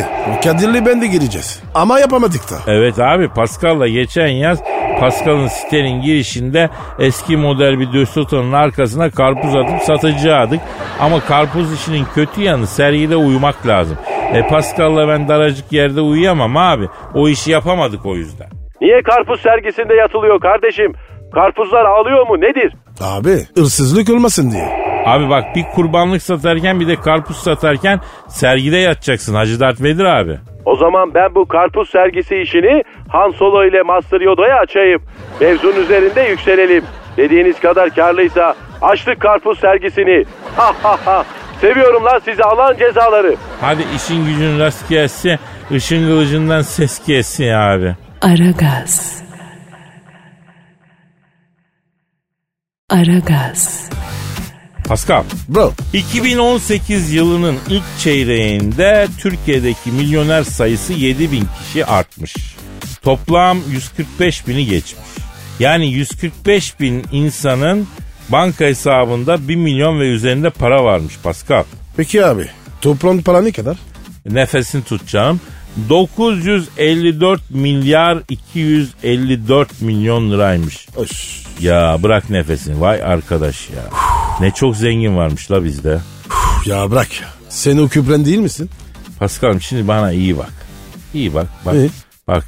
Kadir'le 0.43 0.85
ben 0.85 1.01
de 1.01 1.07
gireceğiz. 1.07 1.63
Ama 1.75 1.99
yapamadık 1.99 2.41
da. 2.51 2.71
Evet 2.71 2.99
abi 2.99 3.29
Pascal'la 3.29 3.87
geçen 3.87 4.27
yaz 4.27 4.63
Pascal'ın 4.99 5.47
sitenin 5.47 6.01
girişinde 6.01 6.69
eski 6.99 7.37
model 7.37 7.79
bir 7.79 7.93
Döstotan'ın 7.93 8.53
arkasına 8.53 9.09
karpuz 9.09 9.55
atıp 9.55 9.81
satacaktık. 9.81 10.59
Ama 10.99 11.19
karpuz 11.19 11.73
işinin 11.73 12.05
kötü 12.15 12.41
yanı 12.41 12.67
sergide 12.67 13.15
uyumak 13.15 13.67
lazım. 13.67 13.97
E 14.33 14.47
Pascal'la 14.47 15.07
ben 15.07 15.27
daracık 15.27 15.71
yerde 15.71 16.01
uyuyamam 16.01 16.57
abi. 16.57 16.87
O 17.13 17.27
işi 17.29 17.51
yapamadık 17.51 18.05
o 18.05 18.15
yüzden. 18.15 18.47
Niye 18.81 19.01
karpuz 19.01 19.41
sergisinde 19.41 19.95
yatılıyor 19.95 20.39
kardeşim? 20.39 20.93
Karpuzlar 21.33 21.85
ağlıyor 21.85 22.27
mu 22.27 22.41
nedir? 22.41 22.73
Abi 23.01 23.37
hırsızlık 23.57 24.09
olmasın 24.09 24.51
diye. 24.51 24.81
Abi 25.05 25.29
bak 25.29 25.43
bir 25.55 25.63
kurbanlık 25.75 26.21
satarken 26.21 26.79
bir 26.79 26.87
de 26.87 26.95
karpuz 26.95 27.37
satarken 27.37 27.99
sergide 28.27 28.77
yatacaksın 28.77 29.35
Hacı 29.35 29.59
Dert 29.59 29.81
Vedir 29.81 30.05
abi. 30.05 30.39
O 30.65 30.75
zaman 30.75 31.13
ben 31.13 31.35
bu 31.35 31.45
karpuz 31.45 31.89
sergisi 31.89 32.35
işini 32.35 32.83
Han 33.09 33.31
Solo 33.31 33.65
ile 33.65 33.81
Master 33.81 34.21
Yoda'ya 34.21 34.57
açayım. 34.57 35.01
Mevzunun 35.41 35.75
üzerinde 35.83 36.21
yükselelim. 36.21 36.83
Dediğiniz 37.17 37.59
kadar 37.59 37.89
karlıysa 37.89 38.55
açtık 38.81 39.19
karpuz 39.19 39.59
sergisini. 39.59 40.25
Ha 40.57 40.73
ha 40.83 40.97
ha. 41.05 41.23
Seviyorum 41.61 42.05
lan 42.05 42.21
sizi 42.25 42.43
Allah'ın 42.43 42.77
cezaları. 42.77 43.35
Hadi 43.61 43.81
işin 43.95 44.25
gücün 44.25 44.59
rast 44.59 44.89
gelsin, 44.89 45.39
ışın 45.71 46.07
kılıcından 46.07 46.61
ses 46.61 47.07
gelsin 47.07 47.51
abi. 47.51 47.95
Aragaz. 48.21 49.23
Aragaz. 52.91 53.89
Pascal, 54.85 55.23
Bro. 55.49 55.73
2018 55.93 57.11
yılının 57.11 57.57
ilk 57.69 57.83
çeyreğinde 57.99 59.07
Türkiye'deki 59.19 59.91
milyoner 59.91 60.43
sayısı 60.43 60.93
7 60.93 61.31
bin 61.31 61.47
kişi 61.59 61.85
artmış. 61.85 62.35
Toplam 63.01 63.59
145 63.71 64.47
bini 64.47 64.65
geçmiş. 64.65 65.05
Yani 65.59 65.91
145 65.91 66.79
bin 66.79 67.05
insanın 67.11 67.87
banka 68.29 68.65
hesabında 68.65 69.47
1 69.47 69.55
milyon 69.55 69.99
ve 69.99 70.09
üzerinde 70.09 70.49
para 70.49 70.83
varmış 70.83 71.13
Pascal. 71.23 71.63
Peki 71.97 72.25
abi. 72.25 72.47
Toplam 72.81 73.21
para 73.21 73.41
ne 73.41 73.51
kadar? 73.51 73.77
Nefesini 74.25 74.83
tutacağım. 74.83 75.41
954 75.89 77.41
milyar 77.49 78.19
254 78.29 79.81
milyon 79.81 80.31
liraymış. 80.31 80.87
Öş. 80.97 81.41
Ya 81.61 81.97
bırak 82.03 82.29
nefesini 82.29 82.81
vay 82.81 83.03
arkadaş 83.03 83.69
ya. 83.69 83.83
Ne 84.39 84.51
çok 84.51 84.75
zengin 84.75 85.15
varmış 85.17 85.51
la 85.51 85.63
bizde. 85.63 85.99
Ya 86.65 86.91
bırak 86.91 87.21
ya. 87.21 87.27
Sen 87.49 87.77
o 87.77 87.87
küpren 87.87 88.25
değil 88.25 88.37
misin? 88.39 88.69
Paskal'ım 89.19 89.61
şimdi 89.61 89.87
bana 89.87 90.11
iyi 90.11 90.37
bak. 90.37 90.51
İyi 91.13 91.33
bak 91.33 91.47
bak. 91.65 91.73
İyi. 91.73 91.89
Bak 92.27 92.45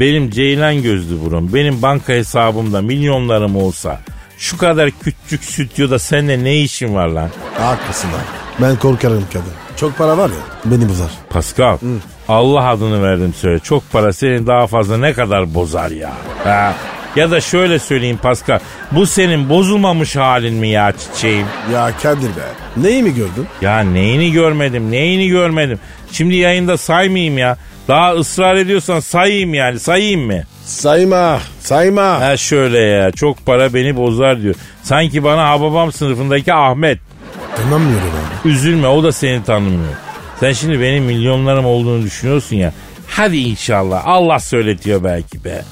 benim 0.00 0.30
ceylan 0.30 0.82
gözlü 0.82 1.20
burum. 1.20 1.54
Benim 1.54 1.82
banka 1.82 2.12
hesabımda 2.12 2.82
milyonlarım 2.82 3.56
olsa 3.56 4.00
şu 4.38 4.58
kadar 4.58 4.90
küçük 5.02 5.44
stüdyoda 5.44 5.98
seninle 5.98 6.44
ne 6.44 6.56
işin 6.60 6.94
var 6.94 7.06
lan? 7.08 7.30
Haklısın 7.58 8.08
abi. 8.08 8.62
Ben 8.62 8.76
korkarım 8.76 9.24
kadın. 9.32 9.52
Çok 9.76 9.98
para 9.98 10.18
var 10.18 10.28
ya 10.30 10.70
beni 10.70 10.88
bozar. 10.88 11.10
Pascal 11.30 11.78
Allah 12.28 12.68
adını 12.68 13.02
verdim 13.02 13.34
söyle. 13.40 13.58
Çok 13.58 13.92
para 13.92 14.12
seni 14.12 14.46
daha 14.46 14.66
fazla 14.66 14.96
ne 14.96 15.12
kadar 15.12 15.54
bozar 15.54 15.90
ya. 15.90 16.12
Ha? 16.44 16.74
Ya 17.16 17.30
da 17.30 17.40
şöyle 17.40 17.78
söyleyeyim 17.78 18.18
Pascal. 18.22 18.58
Bu 18.92 19.06
senin 19.06 19.48
bozulmamış 19.48 20.16
halin 20.16 20.54
mi 20.54 20.68
ya 20.68 20.92
çiçeğim? 20.92 21.46
Ya 21.72 21.90
Kadir 22.02 22.28
be. 22.28 22.46
Neyi 22.76 23.02
mi 23.02 23.14
gördün? 23.14 23.46
Ya 23.60 23.80
neyini 23.80 24.32
görmedim 24.32 24.90
neyini 24.90 25.28
görmedim. 25.28 25.78
Şimdi 26.12 26.34
yayında 26.36 26.76
saymayayım 26.76 27.38
ya. 27.38 27.56
Daha 27.88 28.12
ısrar 28.14 28.56
ediyorsan 28.56 29.00
sayayım 29.00 29.54
yani 29.54 29.80
sayayım 29.80 30.26
mı? 30.26 30.42
Sayma. 30.64 31.40
Sayma. 31.60 32.20
Ha 32.20 32.36
şöyle 32.36 32.78
ya 32.78 33.10
çok 33.10 33.46
para 33.46 33.74
beni 33.74 33.96
bozar 33.96 34.42
diyor. 34.42 34.54
Sanki 34.82 35.24
bana 35.24 35.48
Hababam 35.48 35.92
sınıfındaki 35.92 36.52
Ahmet. 36.54 36.98
Tanımıyorum 37.56 38.08
abi. 38.44 38.48
Üzülme 38.48 38.86
o 38.88 39.02
da 39.02 39.12
seni 39.12 39.44
tanımıyor. 39.44 39.94
Sen 40.40 40.52
şimdi 40.52 40.80
benim 40.80 41.04
milyonlarım 41.04 41.64
olduğunu 41.66 42.02
düşünüyorsun 42.02 42.56
ya. 42.56 42.72
Hadi 43.08 43.36
inşallah 43.38 44.02
Allah 44.06 44.38
söyletiyor 44.38 45.04
belki 45.04 45.44
be. 45.44 45.62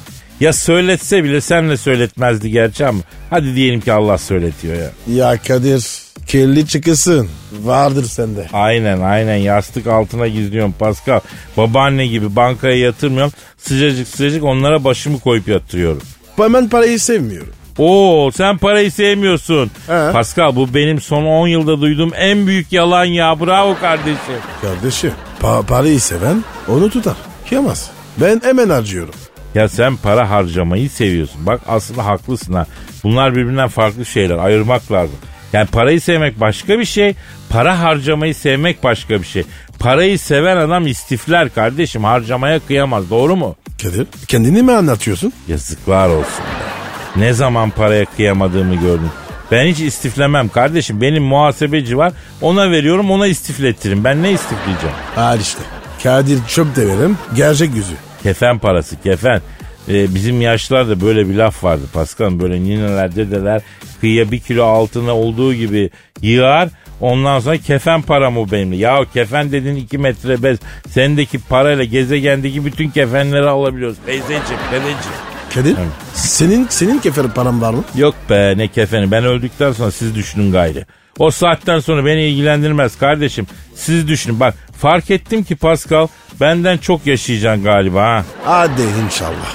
Ya 0.43 0.53
söyletse 0.53 1.25
bile 1.25 1.41
senle 1.41 1.77
söyletmezdi 1.77 2.51
gerçi 2.51 2.87
ama 2.87 3.01
hadi 3.31 3.55
diyelim 3.57 3.81
ki 3.81 3.93
Allah 3.93 4.19
söyletiyor 4.19 4.77
ya. 4.77 4.91
Ya 5.15 5.39
Kadir 5.43 5.85
kirli 6.27 6.67
çıkısın. 6.67 7.29
Vardır 7.63 8.05
sende. 8.05 8.49
Aynen 8.53 9.01
aynen 9.01 9.37
yastık 9.37 9.87
altına 9.87 10.29
gizliyorum 10.29 10.75
Pascal. 10.79 11.21
Babaanne 11.57 12.07
gibi 12.07 12.37
bankaya 12.37 12.79
yatırmıyorum. 12.79 13.33
Sıcacık 13.59 14.09
sıcacık 14.09 14.45
onlara 14.45 14.85
başımı 14.85 15.21
koyup 15.21 15.49
yatırıyorum. 15.49 16.03
Ben 16.39 16.69
parayı 16.69 17.01
sevmiyorum. 17.01 17.53
Oo 17.79 18.31
sen 18.35 18.59
parayı 18.59 18.93
sevmiyorsun. 18.93 19.71
He. 19.87 20.13
Pascal 20.13 20.57
bu 20.57 20.75
benim 20.75 21.01
son 21.01 21.25
10 21.25 21.47
yılda 21.49 21.81
duyduğum 21.81 22.13
en 22.17 22.47
büyük 22.47 22.73
yalan 22.73 23.05
ya. 23.05 23.41
Bravo 23.41 23.77
kardeşim. 23.81 24.35
Kardeşim 24.63 25.13
pa- 25.43 25.67
parayı 25.67 26.01
seven 26.01 26.45
onu 26.69 26.91
tutar. 26.91 27.17
Kıyamaz. 27.49 27.91
Ben 28.21 28.41
hemen 28.45 28.69
harcıyorum. 28.69 29.15
Ya 29.55 29.69
sen 29.69 29.97
para 29.97 30.31
harcamayı 30.31 30.91
seviyorsun. 30.91 31.47
Bak 31.47 31.61
aslında 31.69 32.07
haklısın 32.07 32.53
ha. 32.53 32.67
Bunlar 33.05 33.37
birbirinden 33.37 33.69
farklı 33.69 34.05
şeyler. 34.07 34.39
Ayırmak 34.39 34.93
lazım. 34.93 35.17
Yani 35.53 35.67
parayı 35.67 36.01
sevmek 36.01 36.41
başka 36.41 36.79
bir 36.79 36.85
şey. 36.85 37.15
Para 37.49 37.81
harcamayı 37.81 38.35
sevmek 38.35 38.85
başka 38.85 39.21
bir 39.21 39.27
şey. 39.27 39.45
Parayı 39.79 40.19
seven 40.19 40.57
adam 40.57 40.87
istifler 40.87 41.55
kardeşim. 41.55 42.05
Harcamaya 42.05 42.61
kıyamaz. 42.61 43.11
Doğru 43.11 43.37
mu? 43.37 43.57
Kadir 43.83 44.07
kendini 44.29 44.63
mi 44.63 44.73
anlatıyorsun? 44.73 45.33
Yazıklar 45.49 46.09
olsun 46.09 46.45
be. 46.45 46.73
Ne 47.21 47.33
zaman 47.33 47.71
paraya 47.71 48.05
kıyamadığımı 48.05 48.75
gördüm. 48.75 49.11
Ben 49.51 49.67
hiç 49.67 49.81
istiflemem 49.81 50.49
kardeşim. 50.49 51.01
Benim 51.01 51.23
muhasebeci 51.23 51.99
var. 51.99 52.13
Ona 52.41 52.71
veriyorum 52.71 53.11
ona 53.11 53.27
istifletirim. 53.27 54.05
Ben 54.05 54.23
ne 54.23 54.33
istifleyeceğim? 54.33 54.97
Al 55.17 55.41
işte. 55.41 55.61
Kadir 56.03 56.39
çöp 56.49 56.77
deverim. 56.77 57.19
Gerçek 57.37 57.75
yüzü. 57.75 57.95
Kefen 58.23 58.59
parası 58.59 59.03
kefen. 59.03 59.41
Ee, 59.89 60.15
bizim 60.15 60.41
yaşlarda 60.41 61.01
böyle 61.01 61.29
bir 61.29 61.35
laf 61.35 61.65
vardı 61.65 61.83
Pascal. 61.93 62.41
Böyle 62.41 62.61
nineler 62.61 63.17
dedeler 63.17 63.63
kıyıya 64.01 64.31
bir 64.31 64.41
kilo 64.41 64.65
altına 64.65 65.17
olduğu 65.17 65.55
gibi 65.55 65.91
yığar. 66.23 66.69
Ondan 67.01 67.41
sonra 67.41 67.57
kefen 67.57 68.03
param 68.03 68.39
o 68.39 68.51
benimle. 68.51 68.77
Ya 68.77 69.05
kefen 69.15 69.53
dedin 69.53 69.77
iki 69.77 69.99
metre 69.99 70.43
bez. 70.43 70.59
Sendeki 70.89 71.39
parayla 71.39 71.85
gezegendeki 71.85 72.65
bütün 72.65 72.91
kefenleri 72.91 73.49
alabiliyoruz. 73.49 73.97
Teyzeciğim, 74.07 74.61
dedeciğim. 74.73 75.33
Kadir 75.55 75.77
senin 76.15 76.67
senin 76.71 76.99
kefer 76.99 77.29
paran 77.29 77.63
var 77.63 77.75
mı? 77.75 77.85
Yok 77.97 78.15
be 78.31 78.55
ne 78.57 78.69
kefeni. 78.69 79.11
Ben 79.11 79.25
öldükten 79.25 79.73
sonra 79.73 79.91
siz 79.91 80.15
düşünün 80.15 80.53
gayrı. 80.53 80.87
O 81.19 81.31
saatten 81.31 81.79
sonra 81.79 82.07
beni 82.07 82.25
ilgilendirmez 82.25 82.99
kardeşim. 82.99 83.47
Siz 83.75 84.09
düşünün. 84.09 84.41
Bak 84.41 84.55
fark 84.79 85.11
ettim 85.11 85.45
ki 85.45 85.57
Pascal 85.57 86.09
benden 86.41 86.79
çok 86.79 87.07
yaşayacaksın 87.07 87.65
galiba 87.65 88.03
ha. 88.03 88.25
Hadi 88.45 88.83
inşallah. 89.05 89.55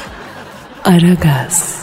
Aragaz. 0.83 1.77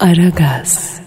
Aragaz. 0.00 1.00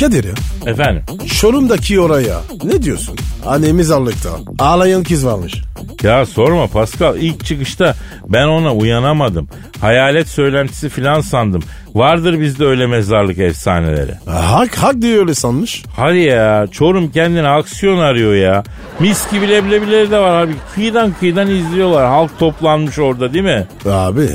Kadir 0.00 0.24
ya 0.24 0.34
Efendim? 0.66 1.02
Çorum'daki 1.40 2.00
oraya 2.00 2.40
ne 2.64 2.82
diyorsun? 2.82 3.16
Annemiz 3.46 3.90
allıkta. 3.90 4.30
Ağlayan 4.58 5.02
kız 5.02 5.26
varmış. 5.26 5.54
Ya 6.02 6.26
sorma 6.26 6.66
Pascal 6.66 7.16
ilk 7.16 7.44
çıkışta 7.44 7.94
ben 8.28 8.46
ona 8.46 8.74
uyanamadım. 8.74 9.48
Hayalet 9.80 10.28
söylentisi 10.28 10.88
filan 10.88 11.20
sandım. 11.20 11.62
Vardır 11.96 12.40
bizde 12.40 12.64
öyle 12.64 12.86
mezarlık 12.86 13.38
efsaneleri. 13.38 14.12
Hak 14.26 14.74
hak 14.74 15.02
diyor 15.02 15.18
öyle 15.20 15.34
sanmış. 15.34 15.84
Hadi 15.96 16.18
ya 16.18 16.66
Çorum 16.70 17.10
kendine 17.10 17.48
aksiyon 17.48 17.98
arıyor 17.98 18.34
ya. 18.34 18.64
Mis 19.00 19.30
gibi 19.32 19.48
leblebileri 19.48 20.10
de 20.10 20.18
var 20.18 20.42
abi. 20.42 20.52
Kıyıdan 20.74 21.12
kıyıdan 21.20 21.50
izliyorlar. 21.50 22.06
Halk 22.06 22.38
toplanmış 22.38 22.98
orada 22.98 23.32
değil 23.32 23.44
mi? 23.44 23.66
Abi 23.86 24.28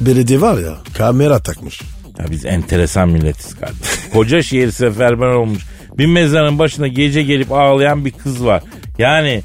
belediye 0.00 0.40
var 0.40 0.58
ya 0.58 0.74
kamera 0.98 1.38
takmış. 1.38 1.80
Ya 2.18 2.24
biz 2.30 2.44
enteresan 2.46 3.08
milletiz 3.08 3.56
kardeşim. 3.56 4.12
Koca 4.12 4.42
şehir 4.42 4.70
seferber 4.70 5.26
olmuş. 5.26 5.66
Bir 5.98 6.06
mezarın 6.06 6.58
başına 6.58 6.88
gece 6.88 7.22
gelip 7.22 7.52
ağlayan 7.52 8.04
bir 8.04 8.10
kız 8.10 8.44
var. 8.44 8.62
Yani 8.98 9.42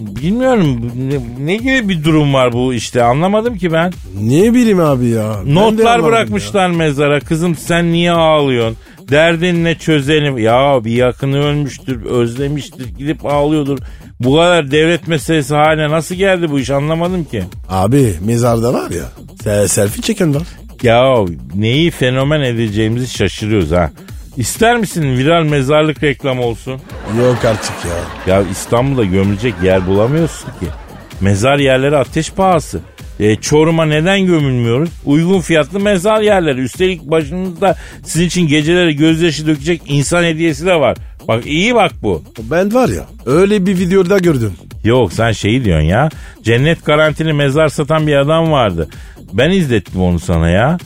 bilmiyorum 0.00 0.92
ne, 1.08 1.46
ne 1.46 1.56
gibi 1.56 1.88
bir 1.88 2.04
durum 2.04 2.34
var 2.34 2.52
bu 2.52 2.74
işte 2.74 3.02
anlamadım 3.02 3.58
ki 3.58 3.72
ben. 3.72 3.92
Ne 4.22 4.54
bileyim 4.54 4.80
abi 4.80 5.06
ya. 5.08 5.36
Ben 5.40 5.50
de 5.50 5.54
Notlar 5.54 5.84
anlamadım 5.84 6.06
bırakmışlar 6.06 6.70
mezara. 6.70 7.20
Kızım 7.20 7.56
sen 7.56 7.92
niye 7.92 8.12
ağlıyorsun? 8.12 8.76
Derdin 9.10 9.64
ne 9.64 9.74
çözelim. 9.74 10.38
Ya 10.38 10.80
bir 10.84 10.92
yakını 10.92 11.38
ölmüştür, 11.44 12.04
özlemiştir, 12.04 12.86
gidip 12.98 13.26
ağlıyordur. 13.26 13.78
Bu 14.20 14.34
kadar 14.36 14.70
devlet 14.70 15.08
meselesi 15.08 15.54
haline 15.54 15.90
nasıl 15.90 16.14
geldi 16.14 16.50
bu 16.50 16.60
iş 16.60 16.70
anlamadım 16.70 17.24
ki. 17.24 17.36
ya. 17.36 17.44
Abi 17.68 18.12
mezarda 18.26 18.74
var 18.74 18.90
ya. 18.90 19.04
se- 19.44 19.68
Selfie 19.68 20.02
çeken 20.02 20.34
var. 20.34 20.42
Ya 20.82 21.14
neyi 21.54 21.90
fenomen 21.90 22.40
edeceğimizi 22.40 23.08
şaşırıyoruz 23.08 23.70
ha. 23.70 23.90
İster 24.38 24.76
misin 24.76 25.18
viral 25.18 25.42
mezarlık 25.42 26.02
reklamı 26.02 26.42
olsun? 26.42 26.80
Yok 27.18 27.44
artık 27.44 27.74
ya. 27.84 28.34
Ya 28.34 28.44
İstanbul'da 28.50 29.04
gömülecek 29.04 29.54
yer 29.62 29.86
bulamıyorsun 29.86 30.46
ki. 30.46 30.66
Mezar 31.20 31.58
yerleri 31.58 31.96
ateş 31.96 32.32
pahası. 32.32 32.80
E, 33.20 33.36
Çorum'a 33.36 33.84
neden 33.84 34.26
gömülmüyoruz? 34.26 34.90
Uygun 35.04 35.40
fiyatlı 35.40 35.80
mezar 35.80 36.20
yerleri. 36.20 36.60
Üstelik 36.60 37.02
başımızda 37.02 37.76
sizin 38.04 38.26
için 38.26 38.46
geceleri 38.46 38.96
gözyaşı 38.96 39.46
dökecek 39.46 39.82
insan 39.86 40.24
hediyesi 40.24 40.66
de 40.66 40.74
var. 40.80 40.96
Bak 41.28 41.46
iyi 41.46 41.74
bak 41.74 41.92
bu. 42.02 42.22
Ben 42.50 42.74
var 42.74 42.88
ya 42.88 43.06
öyle 43.26 43.66
bir 43.66 43.78
videoda 43.78 44.18
gördüm. 44.18 44.52
Yok 44.84 45.12
sen 45.12 45.32
şeyi 45.32 45.64
diyorsun 45.64 45.86
ya. 45.86 46.08
Cennet 46.42 46.84
garantili 46.84 47.32
mezar 47.32 47.68
satan 47.68 48.06
bir 48.06 48.16
adam 48.16 48.52
vardı. 48.52 48.88
Ben 49.32 49.50
izlettim 49.50 50.02
onu 50.02 50.18
sana 50.18 50.48
ya. 50.48 50.78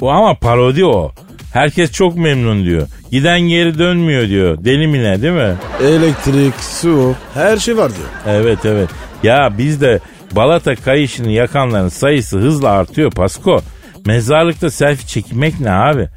Bu 0.00 0.10
ama 0.10 0.34
parodi 0.34 0.84
o. 0.84 1.12
Herkes 1.52 1.92
çok 1.92 2.16
memnun 2.16 2.64
diyor. 2.64 2.88
Giden 3.10 3.40
geri 3.40 3.78
dönmüyor 3.78 4.28
diyor. 4.28 4.64
Deli 4.64 4.86
mi 4.86 5.02
ne 5.02 5.22
değil 5.22 5.34
mi? 5.34 5.54
Elektrik, 5.84 6.54
su 6.54 7.14
her 7.34 7.56
şey 7.56 7.76
var 7.76 7.90
diyor. 7.96 8.36
Evet 8.38 8.58
evet. 8.64 8.88
Ya 9.22 9.58
bizde 9.58 10.00
balata 10.32 10.74
kayışını 10.74 11.30
yakanların 11.30 11.88
sayısı 11.88 12.38
hızla 12.38 12.70
artıyor 12.70 13.10
Pasko. 13.10 13.60
Mezarlıkta 14.06 14.70
selfie 14.70 15.06
çekmek 15.06 15.60
ne 15.60 15.70
abi? 15.70 16.08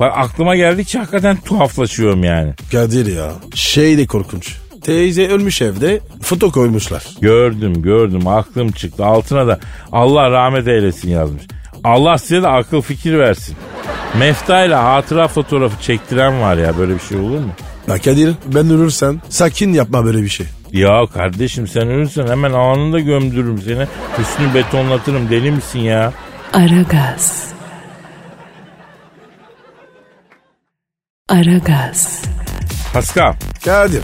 Bak 0.00 0.12
aklıma 0.16 0.56
geldikçe 0.56 0.98
hakikaten 0.98 1.36
tuhaflaşıyorum 1.36 2.24
yani. 2.24 2.54
Kadir 2.72 3.16
ya 3.16 3.32
şey 3.54 3.98
de 3.98 4.06
korkunç. 4.06 4.56
Teyze 4.84 5.28
ölmüş 5.28 5.62
evde 5.62 6.00
foto 6.22 6.50
koymuşlar. 6.50 7.04
Gördüm 7.20 7.82
gördüm 7.82 8.26
aklım 8.26 8.70
çıktı. 8.72 9.04
Altına 9.04 9.46
da 9.46 9.60
Allah 9.92 10.30
rahmet 10.30 10.68
eylesin 10.68 11.10
yazmış. 11.10 11.42
Allah 11.84 12.18
size 12.18 12.42
de 12.42 12.48
akıl 12.48 12.80
fikir 12.80 13.18
versin. 13.18 13.56
Mefta 14.18 14.64
ile 14.64 14.74
hatıra 14.74 15.28
fotoğrafı 15.28 15.82
çektiren 15.82 16.40
var 16.40 16.56
ya 16.56 16.78
böyle 16.78 16.94
bir 16.94 17.00
şey 17.00 17.18
olur 17.18 17.38
mu? 17.38 17.50
Ya 17.88 17.98
Kadir 17.98 18.34
ben 18.46 18.70
ölürsem 18.70 19.20
sakin 19.28 19.72
yapma 19.72 20.04
böyle 20.04 20.22
bir 20.22 20.28
şey. 20.28 20.46
Ya 20.72 21.06
kardeşim 21.14 21.68
sen 21.68 21.88
ölürsen 21.88 22.26
hemen 22.26 22.52
anında 22.52 23.00
gömdürürüm 23.00 23.58
seni. 23.62 23.86
Üstünü 24.20 24.54
betonlatırım 24.54 25.30
deli 25.30 25.50
misin 25.50 25.78
ya? 25.78 26.12
Aragaz. 26.52 27.44
Aragaz. 31.28 32.22
Pascal, 32.92 33.34
Kadir. 33.64 34.02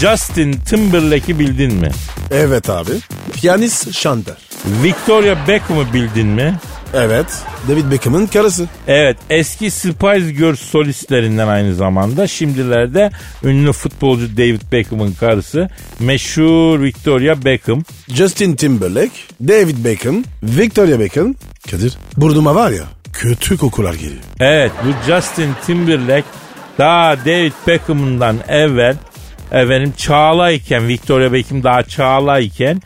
Justin 0.00 0.52
Timberlake'i 0.52 1.38
bildin 1.38 1.74
mi? 1.74 1.88
Evet 2.30 2.70
abi. 2.70 2.90
Piyanist 3.32 3.92
şanter. 3.94 4.34
Victoria 4.82 5.36
Beckham'ı 5.48 5.92
bildin 5.92 6.26
mi? 6.26 6.54
Evet. 6.94 7.26
David 7.68 7.90
Beckham'ın 7.90 8.26
karısı. 8.26 8.68
Evet 8.86 9.16
eski 9.30 9.70
Spice 9.70 10.32
Girls 10.32 10.60
solistlerinden 10.60 11.48
aynı 11.48 11.74
zamanda 11.74 12.26
şimdilerde 12.26 13.10
ünlü 13.44 13.72
futbolcu 13.72 14.36
David 14.36 14.60
Beckham'ın 14.72 15.12
karısı 15.12 15.68
meşhur 16.00 16.82
Victoria 16.82 17.44
Beckham. 17.44 17.82
Justin 18.08 18.56
Timberlake, 18.56 19.10
David 19.40 19.84
Beckham, 19.84 20.24
Victoria 20.42 21.00
Beckham. 21.00 21.34
Kadir 21.70 21.94
burnuma 22.16 22.54
var 22.54 22.70
ya 22.70 22.84
kötü 23.12 23.56
kokular 23.56 23.94
geliyor. 23.94 24.22
Evet 24.40 24.72
bu 24.84 25.12
Justin 25.12 25.50
Timberlake 25.66 26.26
Daha 26.78 27.16
David 27.24 27.52
Beckham'dan 27.66 28.36
evvel 28.48 28.96
efendim 29.52 29.94
çağlayken 29.96 30.88
Victoria 30.88 31.32
Beckham 31.32 31.62
daha 31.62 31.82
çağlayken 31.82 32.82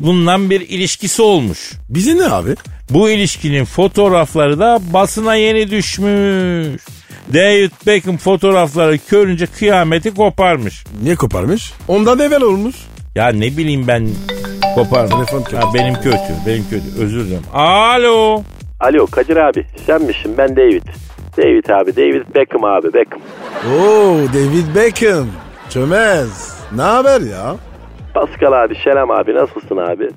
bundan 0.00 0.50
bir 0.50 0.60
ilişkisi 0.60 1.22
olmuş. 1.22 1.72
Bizi 1.88 2.18
ne 2.18 2.24
abi? 2.26 2.54
Bu 2.94 3.10
ilişkinin 3.10 3.64
fotoğrafları 3.64 4.58
da 4.58 4.78
basına 4.92 5.34
yeni 5.34 5.70
düşmüş. 5.70 6.82
David 7.34 7.70
Beckham 7.86 8.16
fotoğrafları 8.16 8.98
görünce 9.10 9.46
kıyameti 9.46 10.14
koparmış. 10.14 10.84
Niye 11.02 11.14
koparmış? 11.14 11.72
Ondan 11.88 12.18
evvel 12.18 12.42
olmuş. 12.42 12.76
Ya 13.14 13.28
ne 13.28 13.56
bileyim 13.56 13.84
ben 13.88 14.08
kopar. 14.74 15.08
Telefon 15.08 15.42
kötü. 15.42 15.56
Ha, 15.56 15.62
benim 15.74 15.94
kötü, 15.94 16.18
benim 16.46 16.64
kötü. 16.70 16.84
Özür 17.02 17.26
dilerim. 17.26 17.42
Alo. 17.54 18.42
Alo 18.80 19.06
Kadir 19.06 19.36
abi 19.36 19.66
sen 19.86 20.02
misin 20.02 20.34
ben 20.38 20.56
David. 20.56 20.82
David 21.36 21.68
abi 21.68 21.96
David 21.96 22.34
Beckham 22.34 22.64
abi 22.64 22.92
Beckham. 22.94 23.20
Oo 23.74 24.16
David 24.34 24.74
Beckham. 24.76 25.26
Çömez. 25.70 26.54
Ne 26.76 26.82
haber 26.82 27.20
ya? 27.20 27.56
Pascal 28.14 28.64
abi 28.64 28.74
Şerem 28.76 29.10
abi 29.10 29.34
nasılsın 29.34 29.76
abi? 29.76 30.08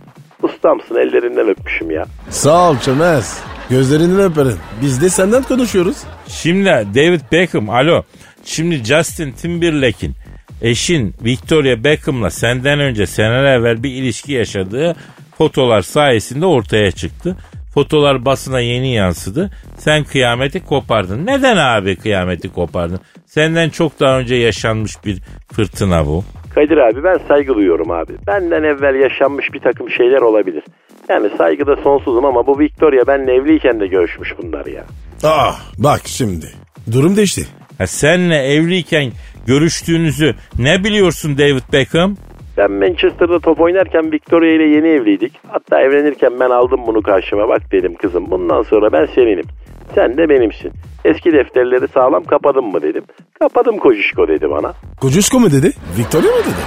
Ustamsın 0.45 0.95
ellerinden 0.95 1.49
öpmüşüm 1.49 1.91
ya. 1.91 2.05
Sağ 2.29 2.69
ol 2.71 2.77
Çömez. 2.79 3.39
Gözlerinden 3.69 4.19
öperim. 4.31 4.57
Biz 4.81 5.01
de 5.01 5.09
senden 5.09 5.43
konuşuyoruz. 5.43 5.97
Şimdi 6.27 6.69
David 6.69 7.21
Beckham 7.31 7.69
alo. 7.69 8.03
Şimdi 8.43 8.75
Justin 8.75 9.31
Timberlake'in 9.31 10.13
eşin 10.61 11.13
Victoria 11.23 11.83
Beckham'la 11.83 12.29
senden 12.29 12.79
önce 12.79 13.07
seneler 13.07 13.59
evvel 13.59 13.83
bir 13.83 13.89
ilişki 13.89 14.33
yaşadığı 14.33 14.95
fotolar 15.37 15.81
sayesinde 15.81 16.45
ortaya 16.45 16.91
çıktı. 16.91 17.37
Fotolar 17.73 18.25
basına 18.25 18.59
yeni 18.59 18.93
yansıdı. 18.93 19.51
Sen 19.77 20.03
kıyameti 20.03 20.65
kopardın. 20.65 21.25
Neden 21.25 21.57
abi 21.57 21.95
kıyameti 21.95 22.53
kopardın? 22.53 22.99
Senden 23.25 23.69
çok 23.69 23.99
daha 23.99 24.19
önce 24.19 24.35
yaşanmış 24.35 25.05
bir 25.05 25.21
fırtına 25.53 26.05
bu. 26.05 26.23
Kadir 26.55 26.77
abi 26.77 27.03
ben 27.03 27.17
saygı 27.27 27.55
duyuyorum 27.55 27.91
abi. 27.91 28.13
Benden 28.27 28.63
evvel 28.63 28.95
yaşanmış 28.95 29.53
bir 29.53 29.59
takım 29.59 29.89
şeyler 29.89 30.21
olabilir. 30.21 30.63
Yani 31.09 31.29
saygıda 31.37 31.75
sonsuzum 31.75 32.25
ama 32.25 32.47
bu 32.47 32.59
Victoria 32.59 33.07
benle 33.07 33.33
evliyken 33.33 33.79
de 33.79 33.87
görüşmüş 33.87 34.33
bunlar 34.43 34.65
ya. 34.65 34.83
Aa 35.23 35.51
bak 35.77 36.01
şimdi. 36.05 36.45
Durum 36.91 37.15
değişti. 37.15 37.41
Ha, 37.77 37.87
senle 37.87 38.35
evliyken 38.35 39.11
görüştüğünüzü 39.47 40.35
ne 40.59 40.83
biliyorsun 40.83 41.37
David 41.37 41.73
Beckham? 41.73 42.15
Ben 42.57 42.71
Manchester'da 42.71 43.39
top 43.39 43.61
oynarken 43.61 44.11
Victoria 44.11 44.49
ile 44.49 44.63
yeni 44.75 44.87
evliydik. 44.87 45.33
Hatta 45.47 45.81
evlenirken 45.81 46.39
ben 46.39 46.49
aldım 46.49 46.79
bunu 46.87 47.01
karşıma. 47.01 47.49
Bak 47.49 47.71
dedim 47.71 47.95
kızım 47.95 48.31
bundan 48.31 48.61
sonra 48.61 48.91
ben 48.91 49.05
seninim. 49.05 49.45
Sen 49.95 50.17
de 50.17 50.29
benimsin. 50.29 50.71
Eski 51.05 51.33
defterleri 51.33 51.87
sağlam 51.87 52.23
kapadın 52.23 52.65
mı 52.65 52.81
dedim. 52.81 53.03
Kapadım 53.39 53.77
kocuşko 53.77 54.27
dedi 54.27 54.49
bana. 54.49 54.73
Kocusko 55.01 55.39
mu 55.39 55.51
dedi? 55.51 55.71
Victoria 55.97 56.31
mı 56.31 56.43
dedi? 56.43 56.65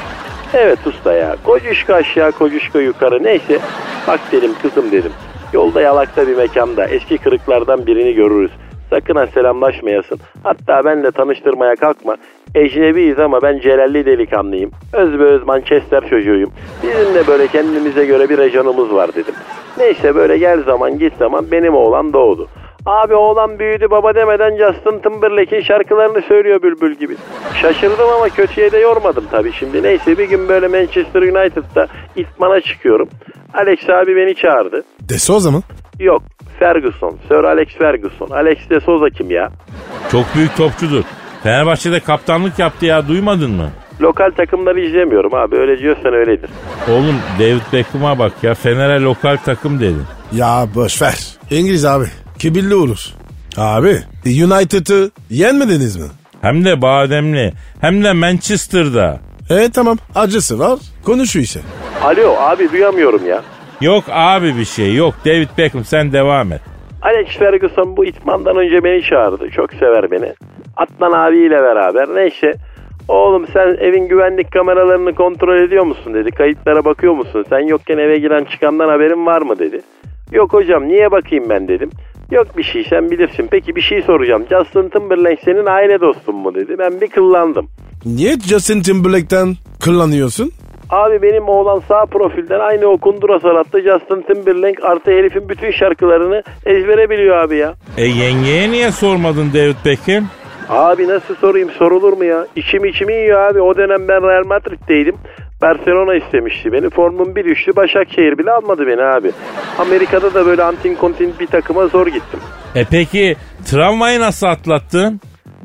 Evet 0.55 0.87
usta 0.87 1.13
ya. 1.13 1.37
Kocuşko 1.45 1.93
aşağı 1.93 2.33
kocuşko 2.33 2.79
yukarı 2.79 3.23
neyse. 3.25 3.59
Bak 4.09 4.21
dedim 4.33 4.51
kızım 4.63 4.93
dedim. 4.93 5.13
Yolda 5.53 5.81
yalakta 5.81 6.29
bir 6.29 6.37
mekanda 6.37 6.87
eski 6.87 7.19
kırıklardan 7.19 7.87
birini 7.87 8.15
görürüz. 8.15 8.51
Sakın 8.91 9.15
ha 9.15 9.27
selamlaşmayasın. 9.27 10.19
Hatta 10.43 10.85
benle 10.85 11.11
tanıştırmaya 11.11 11.77
kalkma. 11.77 12.17
Ecnebiyiz 12.55 13.19
ama 13.19 13.43
ben 13.43 13.59
celalli 13.59 14.07
delikanlıyım. 14.07 14.71
Özbeöz 14.93 15.47
Manchester 15.47 16.09
çocuğuyum. 16.11 16.51
Bizim 16.83 17.15
de 17.15 17.27
böyle 17.27 17.47
kendimize 17.47 18.05
göre 18.05 18.29
bir 18.29 18.39
rejonumuz 18.39 18.93
var 18.93 19.11
dedim. 19.15 19.35
Neyse 19.79 20.15
böyle 20.15 20.39
gel 20.39 20.63
zaman 20.65 20.99
git 20.99 21.13
zaman 21.19 21.51
benim 21.51 21.75
oğlan 21.75 22.13
doğdu. 22.13 22.49
Abi 22.89 23.15
oğlan 23.15 23.59
büyüdü 23.59 23.91
baba 23.91 24.15
demeden 24.15 24.51
Justin 24.57 24.99
Timberlake'in 24.99 25.63
şarkılarını 25.63 26.23
söylüyor 26.29 26.63
bülbül 26.63 26.95
gibi. 26.95 27.17
Şaşırdım 27.63 28.09
ama 28.17 28.29
kötüye 28.29 28.73
de 28.73 28.79
yormadım 28.79 29.25
tabii 29.31 29.53
şimdi. 29.53 29.83
Neyse 29.83 30.19
bir 30.19 30.29
gün 30.29 30.49
böyle 30.49 30.69
Manchester 30.69 31.23
United'da 31.23 31.87
itmana 32.17 32.61
çıkıyorum. 32.61 33.09
Alex 33.55 33.79
abi 33.89 34.17
beni 34.17 34.35
çağırdı. 34.35 34.85
De 35.01 35.19
Souza 35.19 35.51
mı? 35.51 35.63
Yok 36.01 36.23
Ferguson, 36.59 37.19
Sir 37.29 37.45
Alex 37.45 37.69
Ferguson. 37.69 38.31
Alex 38.31 38.59
de 38.71 38.81
Souza 38.81 39.11
kim 39.11 39.31
ya? 39.31 39.51
Çok 40.13 40.25
büyük 40.35 40.57
topçudur. 40.57 41.03
Fenerbahçe'de 41.43 42.01
kaptanlık 42.01 42.59
yaptı 42.59 42.87
ya 42.87 43.09
duymadın 43.09 43.51
mı? 43.51 43.69
Lokal 44.01 44.31
takımları 44.31 44.81
izlemiyorum 44.81 45.35
abi 45.35 45.57
öyle 45.57 45.79
diyorsan 45.79 46.15
öyledir. 46.15 46.51
Oğlum 46.91 47.17
David 47.39 47.73
Beckham'a 47.73 48.19
bak 48.19 48.33
ya 48.43 48.55
Fener'e 48.55 49.01
lokal 49.03 49.37
takım 49.45 49.81
dedi. 49.81 49.99
Ya 50.33 50.67
boş 50.75 51.03
ver. 51.03 51.19
İngiliz 51.51 51.85
abi. 51.85 52.05
Kibirli 52.39 52.75
olur. 52.75 53.07
Abi 53.57 53.97
United'ı 54.27 55.11
yenmediniz 55.31 55.97
mi? 55.97 56.07
Hem 56.41 56.65
de 56.65 56.83
bademli 56.83 57.53
hem 57.81 58.05
de 58.05 58.13
Manchester'da. 58.13 59.21
Evet 59.51 59.75
tamam 59.75 59.97
acısı 60.15 60.59
var. 60.59 60.79
Konuşuyor 61.05 61.45
ise. 61.45 61.61
Alo 62.03 62.35
abi 62.39 62.73
duyamıyorum 62.73 63.27
ya. 63.27 63.43
Yok 63.81 64.05
abi 64.11 64.57
bir 64.59 64.65
şey 64.65 64.95
yok 64.95 65.15
David 65.25 65.49
Beckham 65.59 65.85
sen 65.85 66.13
devam 66.13 66.53
et. 66.53 66.61
Alex 67.03 67.27
Ferguson 67.39 67.97
bu 67.97 68.05
itmandan 68.05 68.57
önce 68.57 68.85
beni 68.85 69.03
çağırdı. 69.03 69.51
Çok 69.51 69.73
sever 69.73 70.11
beni. 70.11 70.35
Atlan 70.77 71.13
abiyle 71.13 71.63
beraber. 71.63 72.09
Neyse. 72.15 72.53
Oğlum 73.09 73.47
sen 73.53 73.77
evin 73.81 74.09
güvenlik 74.09 74.53
kameralarını 74.53 75.15
kontrol 75.15 75.57
ediyor 75.57 75.85
musun 75.85 76.15
dedi. 76.15 76.31
Kayıtlara 76.31 76.85
bakıyor 76.85 77.13
musun? 77.15 77.45
Sen 77.49 77.59
yokken 77.69 77.99
eve 77.99 78.19
giren 78.19 78.45
çıkandan 78.45 78.89
haberin 78.89 79.27
var 79.27 79.43
mı 79.43 79.59
dedi. 79.59 79.81
Yok 80.33 80.53
hocam 80.53 80.89
niye 80.89 81.11
bakayım 81.11 81.45
ben 81.49 81.69
dedim. 81.69 81.91
Yok 82.31 82.57
bir 82.57 82.63
şey 82.63 82.85
sen 82.85 83.11
bilirsin. 83.11 83.49
Peki 83.51 83.77
bir 83.77 83.81
şey 83.81 84.03
soracağım. 84.03 84.45
Justin 84.51 84.89
Timberlake 84.89 85.41
senin 85.45 85.67
aile 85.67 86.01
dostun 86.01 86.35
mu 86.35 86.55
dedi. 86.55 86.75
Ben 86.79 87.01
bir 87.01 87.07
kıllandım. 87.09 87.69
Niye 88.05 88.39
Justin 88.39 88.81
Timberlake'ten 88.83 89.55
kullanıyorsun? 89.85 90.51
Abi 90.91 91.23
benim 91.23 91.49
oğlan 91.49 91.83
sağ 91.89 92.05
profilden 92.07 92.61
aynı 92.61 92.87
o 92.87 92.99
kundura 92.99 93.41
sanatta 93.41 93.81
Justin 93.81 94.23
Timberlake 94.23 94.83
artı 94.83 95.11
herifin 95.11 95.49
bütün 95.49 95.71
şarkılarını 95.71 96.43
ezbere 96.67 97.11
biliyor 97.11 97.37
abi 97.37 97.57
ya. 97.57 97.75
E 97.97 98.05
yengeye 98.05 98.71
niye 98.71 98.93
sormadın 98.93 99.51
David 99.55 99.77
Beckham? 99.85 100.25
Abi 100.69 101.09
nasıl 101.09 101.35
sorayım 101.35 101.71
sorulur 101.71 102.13
mu 102.13 102.25
ya? 102.25 102.47
İçim 102.57 102.85
içimi 102.85 103.13
yiyor 103.15 103.41
abi. 103.41 103.61
O 103.61 103.77
dönem 103.77 104.09
ben 104.09 104.23
Real 104.23 104.45
Madrid'deydim. 104.47 105.15
Barcelona 105.63 106.15
istemişti 106.15 106.73
beni. 106.73 106.91
Formum 106.91 107.35
bir 107.37 107.45
düştü. 107.45 107.73
Başakşehir 107.77 108.39
bile 108.39 108.51
almadı 108.53 108.87
beni 108.87 109.03
abi. 109.03 109.33
Amerika'da 109.79 110.35
da 110.35 110.47
böyle 110.47 110.63
antin 110.63 110.95
kontin 110.95 111.35
bir 111.41 111.47
takıma 111.47 111.87
zor 111.87 112.07
gittim. 112.07 112.41
E 112.75 112.85
peki 112.91 113.37
travmayı 113.71 114.21
nasıl 114.21 114.47
atlattın? 114.47 115.21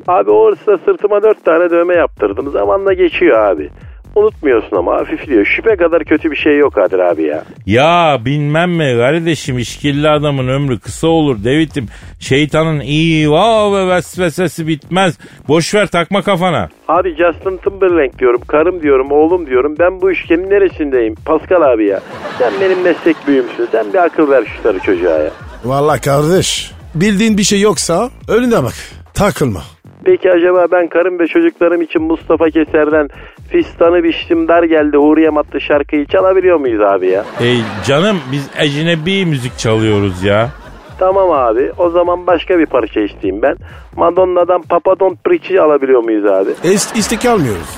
Abi 0.08 0.30
o 0.30 0.46
hırsla 0.50 0.78
sırtıma 0.84 1.22
dört 1.22 1.44
tane 1.44 1.70
dövme 1.70 1.94
yaptırdım. 1.94 2.50
Zamanla 2.50 2.92
geçiyor 2.92 3.38
abi. 3.38 3.70
Unutmuyorsun 4.14 4.76
ama 4.76 4.92
hafifliyor. 4.96 5.44
Şüphe 5.46 5.76
kadar 5.76 6.04
kötü 6.04 6.30
bir 6.30 6.36
şey 6.36 6.58
yok 6.58 6.74
Kadir 6.74 6.98
abi 6.98 7.22
ya. 7.22 7.44
Ya 7.66 8.18
bilmem 8.24 8.70
mi 8.70 8.96
kardeşim 8.98 9.58
işkilli 9.58 10.08
adamın 10.08 10.48
ömrü 10.48 10.78
kısa 10.80 11.06
olur 11.06 11.36
David'im. 11.44 11.86
Şeytanın 12.20 12.80
iyi 12.80 13.30
vav 13.30 13.72
ve 13.74 13.88
vesvesesi 13.96 14.66
bitmez. 14.66 15.18
Boş 15.48 15.74
ver 15.74 15.86
takma 15.86 16.22
kafana. 16.22 16.68
Abi 16.88 17.10
Justin 17.10 17.56
Timberlake 17.56 18.18
diyorum, 18.18 18.40
karım 18.46 18.82
diyorum, 18.82 19.10
oğlum 19.12 19.46
diyorum. 19.46 19.74
Ben 19.78 20.00
bu 20.00 20.12
işkemin 20.12 20.50
neresindeyim? 20.50 21.14
Pascal 21.14 21.62
abi 21.62 21.86
ya. 21.86 22.00
Sen 22.38 22.52
benim 22.60 22.80
meslek 22.82 23.16
büyümsün. 23.26 23.68
Sen 23.72 23.92
bir 23.92 23.98
akıl 23.98 24.30
ver 24.30 24.44
şu 24.56 24.62
sarı 24.62 24.78
çocuğa 24.78 25.18
ya. 25.18 25.30
Vallahi 25.64 26.00
kardeş. 26.00 26.70
Bildiğin 26.94 27.38
bir 27.38 27.42
şey 27.42 27.60
yoksa 27.60 28.10
önüne 28.28 28.62
bak. 28.62 28.74
Takılma. 29.14 29.60
Peki 30.04 30.30
acaba 30.30 30.66
ben 30.72 30.88
karım 30.88 31.18
ve 31.18 31.26
çocuklarım 31.26 31.82
için 31.82 32.02
Mustafa 32.02 32.44
Keser'den 32.50 33.08
Fistanı 33.50 34.04
biçtim 34.04 34.48
dar 34.48 34.62
geldi 34.62 34.96
Huriyem 34.96 35.38
attı 35.38 35.60
şarkıyı 35.60 36.06
çalabiliyor 36.06 36.56
muyuz 36.56 36.80
abi 36.80 37.06
ya? 37.10 37.24
E 37.40 37.56
canım 37.86 38.16
biz 38.32 38.48
ecnebi 38.58 39.26
müzik 39.26 39.58
çalıyoruz 39.58 40.22
ya. 40.22 40.50
Tamam 40.98 41.30
abi 41.30 41.72
o 41.78 41.90
zaman 41.90 42.26
başka 42.26 42.58
bir 42.58 42.66
parça 42.66 43.00
isteyeyim 43.00 43.42
ben. 43.42 43.56
Madonna'dan 43.96 44.62
Papa 44.62 45.00
Don't 45.00 45.24
Preach'i 45.24 45.60
alabiliyor 45.60 46.02
muyuz 46.04 46.26
abi? 46.26 46.50
İst 46.74 46.96
istek 46.96 47.24
almıyoruz. 47.26 47.68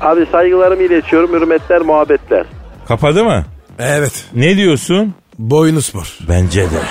Abi 0.00 0.26
saygılarımı 0.26 0.82
iletiyorum 0.82 1.32
hürmetler 1.32 1.80
muhabbetler. 1.80 2.44
Kapadı 2.88 3.24
mı? 3.24 3.44
Evet. 3.78 4.24
Ne 4.34 4.56
diyorsun? 4.56 5.14
Boynu 5.38 5.82
spor. 5.82 6.18
Bence 6.28 6.62
de. 6.62 6.82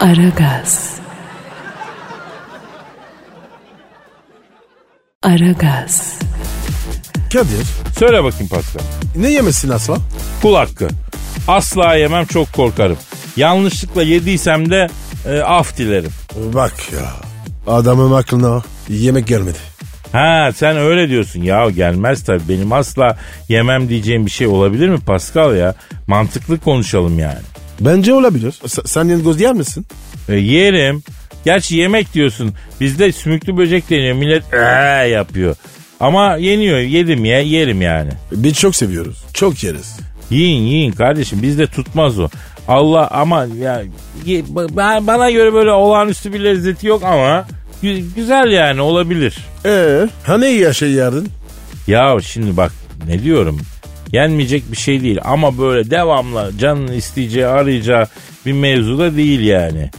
Aragaz. 0.00 1.01
Aragaz. 5.22 6.18
Kadir. 7.32 7.66
Söyle 7.98 8.24
bakayım 8.24 8.48
Pascal. 8.48 8.80
Ne 9.16 9.30
yemesin 9.30 9.68
asla? 9.68 9.96
Kul 10.42 10.54
hakkı. 10.54 10.88
Asla 11.48 11.94
yemem 11.94 12.24
çok 12.26 12.52
korkarım. 12.52 12.96
Yanlışlıkla 13.36 14.02
yediysem 14.02 14.70
de 14.70 14.88
e, 15.28 15.40
af 15.40 15.76
dilerim. 15.78 16.10
Bak 16.52 16.72
ya. 16.92 17.12
Adamın 17.74 18.12
aklına 18.12 18.62
yemek 18.88 19.26
gelmedi. 19.26 19.58
Ha 20.12 20.50
sen 20.56 20.76
öyle 20.76 21.08
diyorsun. 21.08 21.42
Ya 21.42 21.70
gelmez 21.70 22.24
tabii. 22.24 22.48
Benim 22.48 22.72
asla 22.72 23.18
yemem 23.48 23.88
diyeceğim 23.88 24.26
bir 24.26 24.30
şey 24.30 24.46
olabilir 24.46 24.88
mi 24.88 25.00
Pascal 25.00 25.56
ya? 25.56 25.74
Mantıklı 26.06 26.58
konuşalım 26.60 27.18
yani. 27.18 27.38
Bence 27.80 28.14
olabilir. 28.14 28.60
S- 28.66 28.82
sen 28.86 29.04
yengoz 29.04 29.40
yer 29.40 29.52
misin? 29.54 29.86
E, 30.28 30.34
yerim. 30.36 31.02
Gerçi 31.44 31.76
yemek 31.76 32.14
diyorsun. 32.14 32.52
Bizde 32.80 33.12
sümüklü 33.12 33.56
böcek 33.56 33.90
deniyor. 33.90 34.14
Millet 34.16 34.42
ee 34.54 35.08
yapıyor. 35.08 35.56
Ama 36.00 36.36
yeniyor. 36.36 36.78
Yedim 36.78 37.24
ya 37.24 37.40
yerim 37.40 37.82
yani. 37.82 38.10
Biz 38.32 38.54
çok 38.54 38.76
seviyoruz. 38.76 39.24
Çok 39.34 39.64
yeriz. 39.64 39.96
Yiyin 40.30 40.62
yiyin 40.62 40.92
kardeşim 40.92 41.42
bizde 41.42 41.66
tutmaz 41.66 42.18
o. 42.18 42.28
Allah 42.68 43.08
ama 43.10 43.46
ya 43.60 43.82
bana 45.06 45.30
göre 45.30 45.54
böyle 45.54 45.70
olağanüstü 45.70 46.32
bir 46.32 46.40
lezzeti 46.44 46.86
yok 46.86 47.02
ama 47.04 47.46
gü- 47.82 48.14
güzel 48.16 48.50
yani 48.50 48.80
olabilir. 48.80 49.38
Ee, 49.66 50.08
hani 50.26 50.46
iyi 50.46 50.74
şey 50.74 50.90
yerdin? 50.90 51.28
Ya 51.86 52.16
şimdi 52.22 52.56
bak 52.56 52.72
ne 53.06 53.22
diyorum 53.22 53.60
yenmeyecek 54.12 54.72
bir 54.72 54.76
şey 54.76 55.02
değil 55.02 55.18
ama 55.24 55.58
böyle 55.58 55.90
devamlı 55.90 56.52
canın 56.58 56.88
isteyeceği 56.92 57.46
arayacağı 57.46 58.06
bir 58.46 58.52
mevzu 58.52 58.98
da 58.98 59.16
değil 59.16 59.40
yani. 59.40 59.90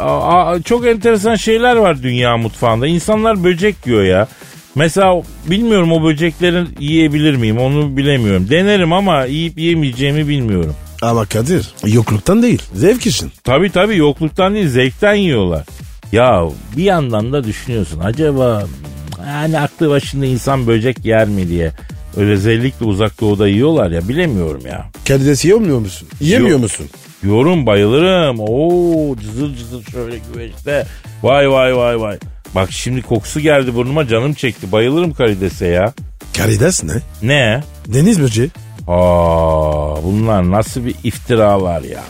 A- 0.00 0.46
a- 0.50 0.62
çok 0.62 0.86
enteresan 0.86 1.34
şeyler 1.34 1.76
var 1.76 2.02
dünya 2.02 2.36
mutfağında. 2.36 2.86
İnsanlar 2.86 3.44
böcek 3.44 3.76
yiyor 3.86 4.02
ya. 4.04 4.28
Mesela 4.74 5.22
bilmiyorum 5.50 5.92
o 5.92 6.04
böcekleri 6.04 6.64
yiyebilir 6.80 7.36
miyim 7.36 7.58
onu 7.58 7.96
bilemiyorum. 7.96 8.46
Denerim 8.50 8.92
ama 8.92 9.24
yiyip 9.24 9.58
yemeyeceğimi 9.58 10.28
bilmiyorum. 10.28 10.74
Ama 11.02 11.24
Kadir 11.26 11.68
yokluktan 11.86 12.42
değil. 12.42 12.62
Zevk 12.74 13.06
için. 13.06 13.32
Tabii 13.44 13.70
tabii 13.70 13.96
yokluktan 13.96 14.54
değil 14.54 14.68
zevkten 14.68 15.14
yiyorlar. 15.14 15.66
Ya 16.12 16.42
bir 16.76 16.82
yandan 16.84 17.32
da 17.32 17.44
düşünüyorsun 17.44 18.00
acaba 18.04 18.64
yani 19.26 19.60
aklı 19.60 19.90
başında 19.90 20.26
insan 20.26 20.66
böcek 20.66 21.04
yer 21.04 21.28
mi 21.28 21.48
diye. 21.48 21.72
Özellikle 22.16 22.86
uzak 22.86 23.20
doğuda 23.20 23.48
yiyorlar 23.48 23.90
ya 23.90 24.08
bilemiyorum 24.08 24.62
ya. 24.66 24.86
Karides 25.08 25.44
yemiyor 25.44 25.78
musun? 25.78 26.08
Yemiyor 26.20 26.50
Yok. 26.50 26.60
musun? 26.60 26.86
Yorum 27.22 27.66
bayılırım. 27.66 28.40
Oo 28.40 29.16
cızır 29.16 29.56
cızır 29.56 29.84
şöyle 29.84 30.18
güveçte. 30.32 30.86
Vay 31.22 31.50
vay 31.50 31.76
vay 31.76 32.00
vay. 32.00 32.18
Bak 32.54 32.72
şimdi 32.72 33.02
kokusu 33.02 33.40
geldi 33.40 33.74
burnuma 33.74 34.08
canım 34.08 34.34
çekti. 34.34 34.72
Bayılırım 34.72 35.12
karidese 35.12 35.66
ya. 35.66 35.92
Karides 36.36 36.84
ne? 36.84 36.92
Ne? 37.22 37.62
Deniz 37.86 38.20
böceği. 38.22 38.50
Aa 38.88 40.02
bunlar 40.02 40.50
nasıl 40.50 40.84
bir 40.84 40.94
iftiralar 41.04 41.82
ya. 41.82 42.00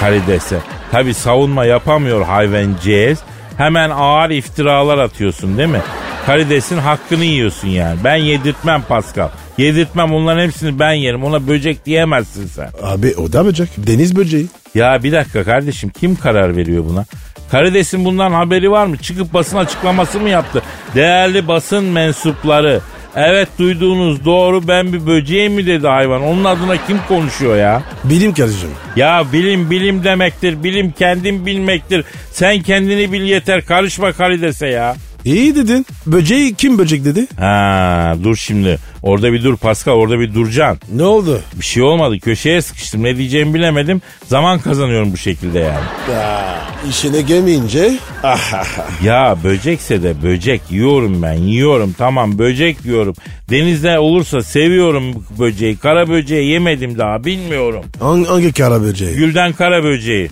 Karidese. 0.00 0.58
Tabi 0.92 1.14
savunma 1.14 1.64
yapamıyor 1.64 2.24
hayvancağız. 2.24 3.18
Hemen 3.56 3.90
ağır 3.90 4.30
iftiralar 4.30 4.98
atıyorsun 4.98 5.58
değil 5.58 5.68
mi? 5.68 5.82
Karidesin 6.26 6.78
hakkını 6.78 7.24
yiyorsun 7.24 7.68
yani. 7.68 7.98
Ben 8.04 8.16
yedirtmem 8.16 8.82
Pascal. 8.82 9.28
Yedirtmem 9.58 10.14
onların 10.14 10.42
hepsini 10.44 10.78
ben 10.78 10.92
yerim. 10.92 11.24
Ona 11.24 11.48
böcek 11.48 11.86
diyemezsin 11.86 12.46
sen. 12.46 12.68
Abi 12.82 13.14
o 13.16 13.32
da 13.32 13.44
böcek. 13.44 13.68
Deniz 13.76 14.16
böceği. 14.16 14.46
Ya 14.74 15.02
bir 15.02 15.12
dakika 15.12 15.44
kardeşim 15.44 15.90
kim 16.00 16.16
karar 16.16 16.56
veriyor 16.56 16.84
buna? 16.88 17.04
Karides'in 17.50 18.04
bundan 18.04 18.30
haberi 18.32 18.70
var 18.70 18.86
mı? 18.86 18.96
Çıkıp 18.96 19.34
basın 19.34 19.56
açıklaması 19.56 20.20
mı 20.20 20.28
yaptı? 20.28 20.62
Değerli 20.94 21.48
basın 21.48 21.84
mensupları. 21.84 22.80
Evet 23.16 23.48
duyduğunuz 23.58 24.24
doğru 24.24 24.68
ben 24.68 24.92
bir 24.92 25.06
böceğim 25.06 25.52
mi 25.52 25.66
dedi 25.66 25.86
hayvan. 25.86 26.22
Onun 26.22 26.44
adına 26.44 26.86
kim 26.86 26.98
konuşuyor 27.08 27.56
ya? 27.56 27.82
Bilim 28.04 28.34
karıcığım. 28.34 28.70
Ya 28.96 29.24
bilim 29.32 29.70
bilim 29.70 30.04
demektir. 30.04 30.62
Bilim 30.64 30.90
kendin 30.92 31.46
bilmektir. 31.46 32.04
Sen 32.32 32.62
kendini 32.62 33.12
bil 33.12 33.22
yeter. 33.22 33.64
Karışma 33.64 34.12
karidese 34.12 34.66
ya. 34.66 34.96
İyi 35.28 35.56
dedin. 35.56 35.86
Böceği 36.06 36.54
kim 36.54 36.78
böcek 36.78 37.04
dedi? 37.04 37.26
Ha 37.38 38.14
dur 38.22 38.36
şimdi. 38.36 38.78
Orada 39.02 39.32
bir 39.32 39.44
dur 39.44 39.56
Pascal 39.56 39.92
orada 39.92 40.20
bir 40.20 40.34
duracaksın. 40.34 40.96
Ne 40.98 41.02
oldu? 41.02 41.40
Bir 41.54 41.64
şey 41.64 41.82
olmadı. 41.82 42.18
Köşeye 42.20 42.62
sıkıştım. 42.62 43.02
Ne 43.02 43.16
diyeceğimi 43.16 43.54
bilemedim. 43.54 44.02
Zaman 44.26 44.58
kazanıyorum 44.58 45.12
bu 45.12 45.16
şekilde 45.16 45.58
yani. 45.58 45.84
Ya 46.12 46.58
işine 46.90 47.20
gelmeyince. 47.20 47.92
Ya 49.02 49.36
böcekse 49.44 50.02
de 50.02 50.22
böcek 50.22 50.60
yiyorum 50.70 51.22
ben 51.22 51.32
yiyorum 51.32 51.94
tamam 51.98 52.38
böcek 52.38 52.84
yiyorum. 52.84 53.14
Denizde 53.50 53.98
olursa 53.98 54.42
seviyorum 54.42 55.24
böceği. 55.38 55.76
Kara 55.76 56.08
böceği 56.08 56.50
yemedim 56.50 56.98
daha 56.98 57.24
bilmiyorum. 57.24 57.84
Hangi, 58.00 58.26
hangi 58.26 58.52
kara 58.52 58.82
böceği? 58.82 59.16
Gülden 59.16 59.52
kara 59.52 59.84
böceği. 59.84 60.30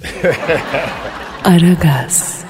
Aragaz. 1.44 2.45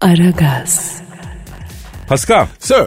Aragaz. 0.00 1.02
Pascal 2.08 2.46
Sir. 2.58 2.86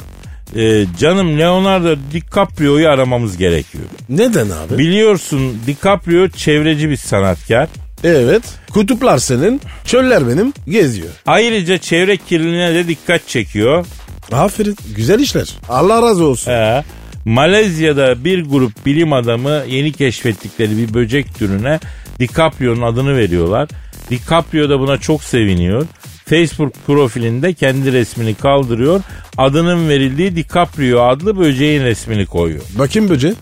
e, 0.55 0.85
canım 0.99 1.39
Leonardo 1.39 1.95
DiCaprio'yu 2.11 2.89
aramamız 2.89 3.37
gerekiyor. 3.37 3.83
Neden 4.09 4.49
abi? 4.49 4.77
Biliyorsun 4.77 5.57
DiCaprio 5.67 6.27
çevreci 6.27 6.89
bir 6.89 6.95
sanatkar. 6.97 7.67
evet. 8.03 8.43
Kutuplar 8.71 9.17
senin, 9.17 9.61
çöller 9.85 10.27
benim, 10.27 10.53
geziyor. 10.67 11.09
Ayrıca 11.25 11.77
çevre 11.77 12.17
kirliliğine 12.17 12.73
de 12.75 12.87
dikkat 12.87 13.27
çekiyor. 13.27 13.85
Aferin. 14.31 14.75
Güzel 14.95 15.19
işler. 15.19 15.49
Allah 15.69 16.01
razı 16.01 16.23
olsun. 16.25 16.51
Ee, 16.51 16.83
Malezya'da 17.25 18.23
bir 18.23 18.45
grup 18.45 18.85
bilim 18.85 19.13
adamı 19.13 19.61
yeni 19.67 19.91
keşfettikleri 19.91 20.77
bir 20.77 20.93
böcek 20.93 21.35
türüne 21.35 21.79
DiCaprio'nun 22.19 22.81
adını 22.81 23.17
veriyorlar. 23.17 23.69
DiCaprio 24.09 24.69
da 24.69 24.79
buna 24.79 24.97
çok 24.97 25.23
seviniyor. 25.23 25.85
Facebook 26.29 26.73
profilinde 26.87 27.53
kendi 27.53 27.93
resmini 27.93 28.35
kaldırıyor. 28.35 29.01
Adının 29.37 29.89
verildiği 29.89 30.35
DiCaprio 30.35 31.01
adlı 31.01 31.37
böceğin 31.37 31.83
resmini 31.83 32.25
koyuyor. 32.25 32.61
Bakayım 32.79 33.09
böceği. 33.09 33.33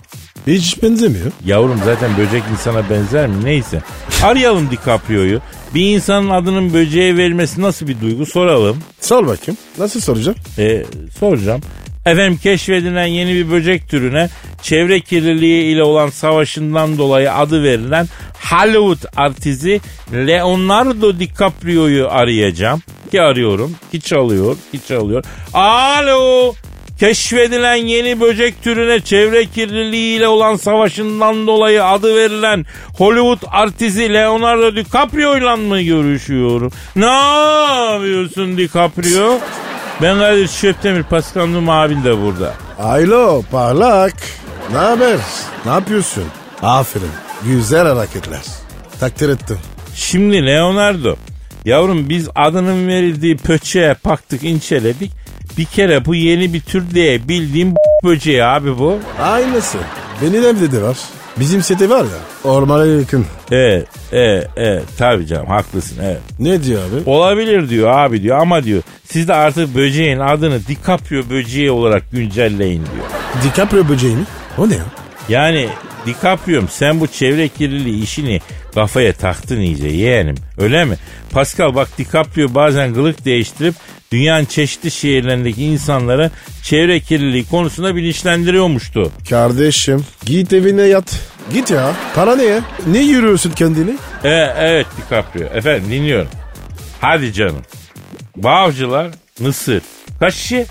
Hiç 0.48 0.84
benzemiyor. 0.84 1.32
Yavrum 1.46 1.80
zaten 1.86 2.12
böcek 2.18 2.44
insana 2.52 2.90
benzer 2.90 3.28
mi? 3.28 3.36
Neyse. 3.44 3.82
Arayalım 4.24 4.72
DiCaprio'yu. 4.72 5.42
Bir 5.76 5.96
insanın 5.96 6.30
adının 6.30 6.74
böceğe 6.74 7.18
verilmesi 7.18 7.62
nasıl 7.62 7.88
bir 7.88 8.02
duygu 8.02 8.26
soralım. 8.26 8.78
Sor 9.02 9.28
bakayım. 9.28 9.58
Nasıl 9.78 10.00
soracağım? 10.00 10.38
Ee, 10.58 10.86
soracağım. 11.20 11.62
Efendim 12.08 12.40
keşfedilen 12.44 13.06
yeni 13.06 13.34
bir 13.34 13.52
böcek 13.52 13.90
türüne 13.90 14.30
çevre 14.62 15.00
kirliliği 15.00 15.64
ile 15.64 15.84
olan 15.84 16.10
savaşından 16.10 16.98
dolayı 16.98 17.34
adı 17.34 17.64
verilen 17.64 18.08
Hollywood 18.50 19.12
artisti 19.16 19.82
Leonardo 20.14 21.20
DiCaprio'yu 21.20 22.08
arayacağım. 22.10 22.82
Ki 23.12 23.22
arıyorum, 23.22 23.76
ki 23.92 24.02
çalıyor, 24.02 24.56
ki 24.72 24.80
çalıyor. 24.88 25.24
Alo! 25.54 26.54
Keşfedilen 27.00 27.76
yeni 27.76 28.22
böcek 28.22 28.64
türüne 28.64 29.00
çevre 29.00 29.46
kirliliği 29.46 30.18
ile 30.18 30.28
olan 30.28 30.56
savaşından 30.56 31.48
dolayı 31.48 31.86
adı 31.86 32.16
verilen 32.16 32.66
Hollywood 32.98 33.52
artisti 33.52 34.14
Leonardo 34.14 34.76
DiCaprio 34.76 35.38
ile 35.38 35.56
mi 35.56 35.86
görüşüyorum? 35.86 36.72
Ne 36.96 37.06
yapıyorsun 37.06 38.58
DiCaprio? 38.58 39.40
Ben 40.02 40.20
Kadir 40.20 40.48
Şöptemir, 40.48 41.04
Pascal 41.04 41.48
Numa 41.48 41.82
abin 41.82 42.04
de 42.04 42.22
burada. 42.22 42.54
Aylo 42.80 43.44
parlak. 43.52 44.14
Ne 44.72 44.78
haber? 44.78 45.18
Ne 45.66 45.72
yapıyorsun? 45.72 46.24
Aferin. 46.62 47.10
Güzel 47.46 47.88
hareketler. 47.88 48.42
Takdir 49.00 49.30
ettim. 49.30 49.58
Şimdi 49.96 50.46
Leonardo, 50.46 51.16
yavrum 51.66 52.10
biz 52.10 52.30
adının 52.36 52.88
verildiği 52.88 53.38
pöçeğe 53.38 53.96
baktık 54.06 54.44
inceledik. 54.44 55.12
Bir 55.58 55.66
kere 55.66 56.06
bu 56.06 56.16
yeni 56.16 56.54
bir 56.54 56.62
tür 56.62 56.92
diye 56.92 57.28
bildiğim 57.28 57.74
böceği 58.04 58.44
abi 58.44 58.80
bu. 58.80 59.00
Aynısı. 59.22 59.78
Evde 60.24 60.72
de 60.72 60.82
var. 60.82 60.98
Bizim 61.40 61.62
site 61.64 61.90
var 61.90 62.04
ya. 62.04 62.52
Ormana 62.52 62.86
yakın. 62.86 63.26
Evet, 63.52 63.88
evet, 64.12 64.50
evet. 64.56 64.84
Tabii 64.98 65.28
canım 65.28 65.48
haklısın 65.48 65.98
evet. 66.04 66.20
Ne 66.40 66.64
diyor 66.64 66.82
abi? 66.82 67.10
Olabilir 67.10 67.70
diyor 67.70 67.90
abi 67.90 68.24
diyor 68.24 68.38
ama 68.38 68.64
diyor 68.64 68.82
siz 69.04 69.28
de 69.28 69.34
artık 69.34 69.76
böceğin 69.76 70.20
adını 70.20 70.60
DiCaprio 70.68 71.30
böceği 71.30 71.72
olarak 71.72 72.12
güncelleyin 72.12 72.84
diyor. 72.86 73.06
DiCaprio 73.44 73.90
böceği 73.90 74.16
mi? 74.16 74.24
O 74.58 74.70
ne 74.70 74.76
ya? 74.76 74.84
Yani 75.30 75.70
DiCaprio'm 76.06 76.68
sen 76.70 77.00
bu 77.00 77.08
çevre 77.08 77.48
kirliliği 77.48 78.04
işini 78.04 78.42
kafaya 78.74 79.14
taktın 79.14 79.60
iyice 79.60 79.88
yeğenim. 79.88 80.36
Öyle 80.58 80.86
mi? 80.86 80.96
Pascal 81.32 81.76
bak 81.76 81.98
DiCaprio 81.98 82.56
bazen 82.56 82.94
kılık 82.94 83.26
değiştirip 83.26 83.76
dünyanın 84.12 84.46
çeşitli 84.46 84.92
şehirlerindeki 84.92 85.64
insanları 85.64 86.32
çevre 86.64 87.00
kirliliği 87.00 87.46
konusunda 87.46 87.96
bilinçlendiriyormuştu. 87.96 89.12
Kardeşim 89.30 90.06
git 90.26 90.54
evine 90.54 90.82
yat. 90.82 91.20
Git 91.54 91.72
ya. 91.72 91.94
Para 92.16 92.36
ne? 92.36 92.60
Ne 92.88 93.00
yürüyorsun 93.00 93.52
kendini? 93.52 93.92
E, 94.24 94.30
evet 94.58 94.86
DiCaprio. 94.98 95.44
Efendim 95.44 95.92
dinliyorum. 95.92 96.28
Hadi 97.02 97.34
canım. 97.34 97.62
Bağcılar, 98.36 99.08
Mısır. 99.40 99.82
Kaç 100.20 100.34
kişi? 100.36 100.66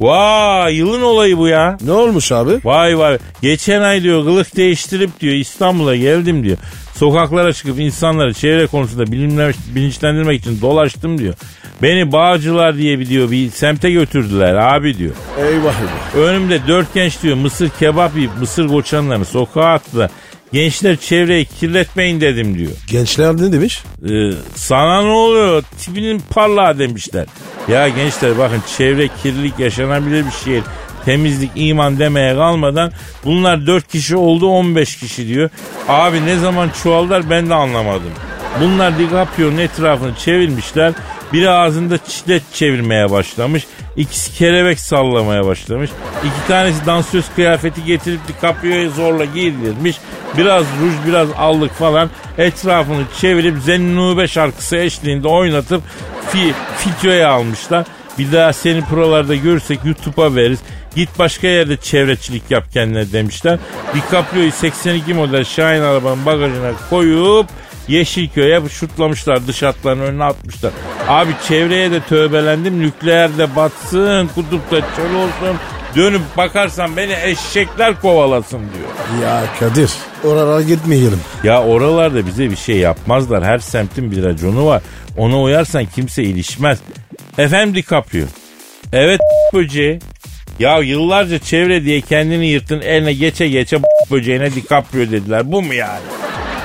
Vay 0.00 0.74
yılın 0.74 1.02
olayı 1.02 1.38
bu 1.38 1.48
ya. 1.48 1.78
Ne 1.80 1.92
olmuş 1.92 2.32
abi? 2.32 2.52
Vay 2.64 2.98
vay. 2.98 3.18
Geçen 3.42 3.80
ay 3.80 4.02
diyor 4.02 4.24
kılık 4.24 4.56
değiştirip 4.56 5.20
diyor 5.20 5.34
İstanbul'a 5.34 5.96
geldim 5.96 6.44
diyor. 6.44 6.56
Sokaklara 6.94 7.52
çıkıp 7.52 7.80
insanları 7.80 8.34
çevre 8.34 8.66
konusunda 8.66 9.06
bilimler, 9.12 9.54
bilinçlendirmek 9.74 10.40
için 10.40 10.60
dolaştım 10.60 11.18
diyor. 11.18 11.34
Beni 11.82 12.12
Bağcılar 12.12 12.76
diye 12.76 12.98
bir 12.98 13.08
diyor 13.08 13.30
bir 13.30 13.50
semte 13.50 13.90
götürdüler 13.90 14.54
abi 14.54 14.98
diyor. 14.98 15.14
Eyvah 15.38 15.74
eyvah. 15.80 16.28
Önümde 16.28 16.60
dört 16.68 16.94
genç 16.94 17.22
diyor 17.22 17.36
mısır 17.36 17.68
kebap 17.68 18.16
yiyip 18.16 18.30
mısır 18.40 18.68
koçanlarını 18.68 19.24
sokağa 19.24 19.64
attılar. 19.72 20.10
Gençler 20.52 20.96
çevreyi 20.96 21.44
kirletmeyin 21.44 22.20
dedim 22.20 22.58
diyor. 22.58 22.70
Gençler 22.90 23.36
ne 23.36 23.52
demiş? 23.52 23.82
Ee, 24.08 24.30
sana 24.54 25.02
ne 25.02 25.08
oluyor? 25.08 25.62
Tipinin 25.78 26.22
parlağı 26.30 26.78
demişler. 26.78 27.26
Ya 27.68 27.88
gençler 27.88 28.38
bakın 28.38 28.62
çevre 28.78 29.08
kirlilik 29.22 29.58
yaşanabilir 29.58 30.26
bir 30.26 30.44
şehir. 30.44 30.62
Temizlik, 31.04 31.50
iman 31.54 31.98
demeye 31.98 32.34
kalmadan 32.34 32.92
bunlar 33.24 33.66
4 33.66 33.88
kişi 33.88 34.16
oldu 34.16 34.46
15 34.48 34.96
kişi 34.96 35.28
diyor. 35.28 35.50
Abi 35.88 36.26
ne 36.26 36.36
zaman 36.38 36.70
çoğaldılar 36.82 37.30
ben 37.30 37.50
de 37.50 37.54
anlamadım. 37.54 38.12
Bunlar 38.60 38.98
DiCaprio'nun 38.98 39.58
etrafını 39.58 40.14
çevirmişler. 40.14 40.92
Biri 41.32 41.50
ağzında 41.50 41.98
çilet 41.98 42.42
çevirmeye 42.52 43.10
başlamış. 43.10 43.66
İkisi 43.96 44.38
kelebek 44.38 44.80
sallamaya 44.80 45.46
başlamış. 45.46 45.90
İki 46.20 46.48
tanesi 46.48 46.86
dansöz 46.86 47.24
kıyafeti 47.34 47.84
getirip 47.84 48.20
DiCaprio'ya 48.28 48.90
zorla 48.90 49.24
giydirmiş. 49.24 49.96
Biraz 50.38 50.64
ruj 50.64 50.94
biraz 51.06 51.28
allık 51.36 51.72
falan 51.72 52.10
etrafını 52.38 53.02
çevirip 53.20 53.62
Zennube 53.62 54.28
şarkısı 54.28 54.76
eşliğinde 54.76 55.28
oynatıp 55.28 55.82
fi, 56.28 56.54
almışlar. 57.26 57.86
Bir 58.18 58.32
daha 58.32 58.52
seni 58.52 58.82
buralarda 58.90 59.34
görürsek 59.34 59.84
YouTube'a 59.84 60.34
veririz. 60.34 60.58
Git 60.96 61.18
başka 61.18 61.46
yerde 61.46 61.76
çevreçilik 61.76 62.50
yap 62.50 62.64
kendine 62.72 63.12
demişler. 63.12 63.58
DiCaprio'yu 63.94 64.52
82 64.52 65.14
model 65.14 65.44
Şahin 65.44 65.80
arabanın 65.82 66.26
bagajına 66.26 66.72
koyup 66.90 67.46
Yeşilköy'e 67.88 68.68
şutlamışlar 68.68 69.46
dış 69.46 69.62
hatların 69.62 70.00
önüne 70.00 70.24
atmışlar. 70.24 70.72
Abi 71.08 71.30
çevreye 71.48 71.90
de 71.90 72.00
tövbelendim 72.00 72.80
nükleer 72.80 73.38
de 73.38 73.56
batsın 73.56 74.30
kutupta 74.34 74.76
çöl 74.80 75.14
olsun 75.14 75.58
dönüp 75.96 76.22
bakarsan 76.36 76.96
beni 76.96 77.14
eşekler 77.22 78.00
kovalasın 78.00 78.58
diyor. 78.58 79.22
Ya 79.22 79.42
Kadir 79.60 79.90
oralara 80.24 80.62
gitmeyelim. 80.62 81.20
Ya 81.44 81.62
oralarda 81.62 82.26
bize 82.26 82.50
bir 82.50 82.56
şey 82.56 82.76
yapmazlar. 82.76 83.44
Her 83.44 83.58
semtin 83.58 84.10
bir 84.10 84.22
raconu 84.22 84.66
var. 84.66 84.82
Ona 85.16 85.40
uyarsan 85.42 85.86
kimse 85.86 86.22
ilişmez. 86.22 86.78
Efendim 87.38 87.74
DiCaprio. 87.74 88.24
Evet 88.92 89.20
böceği. 89.54 89.98
Ya 90.58 90.78
yıllarca 90.78 91.38
çevre 91.38 91.84
diye 91.84 92.00
kendini 92.00 92.46
yırttın 92.46 92.80
eline 92.80 93.12
geçe 93.12 93.48
geçe 93.48 93.78
böceğine 94.10 94.54
DiCaprio 94.54 95.00
dediler. 95.00 95.52
Bu 95.52 95.62
mu 95.62 95.74
yani? 95.74 96.00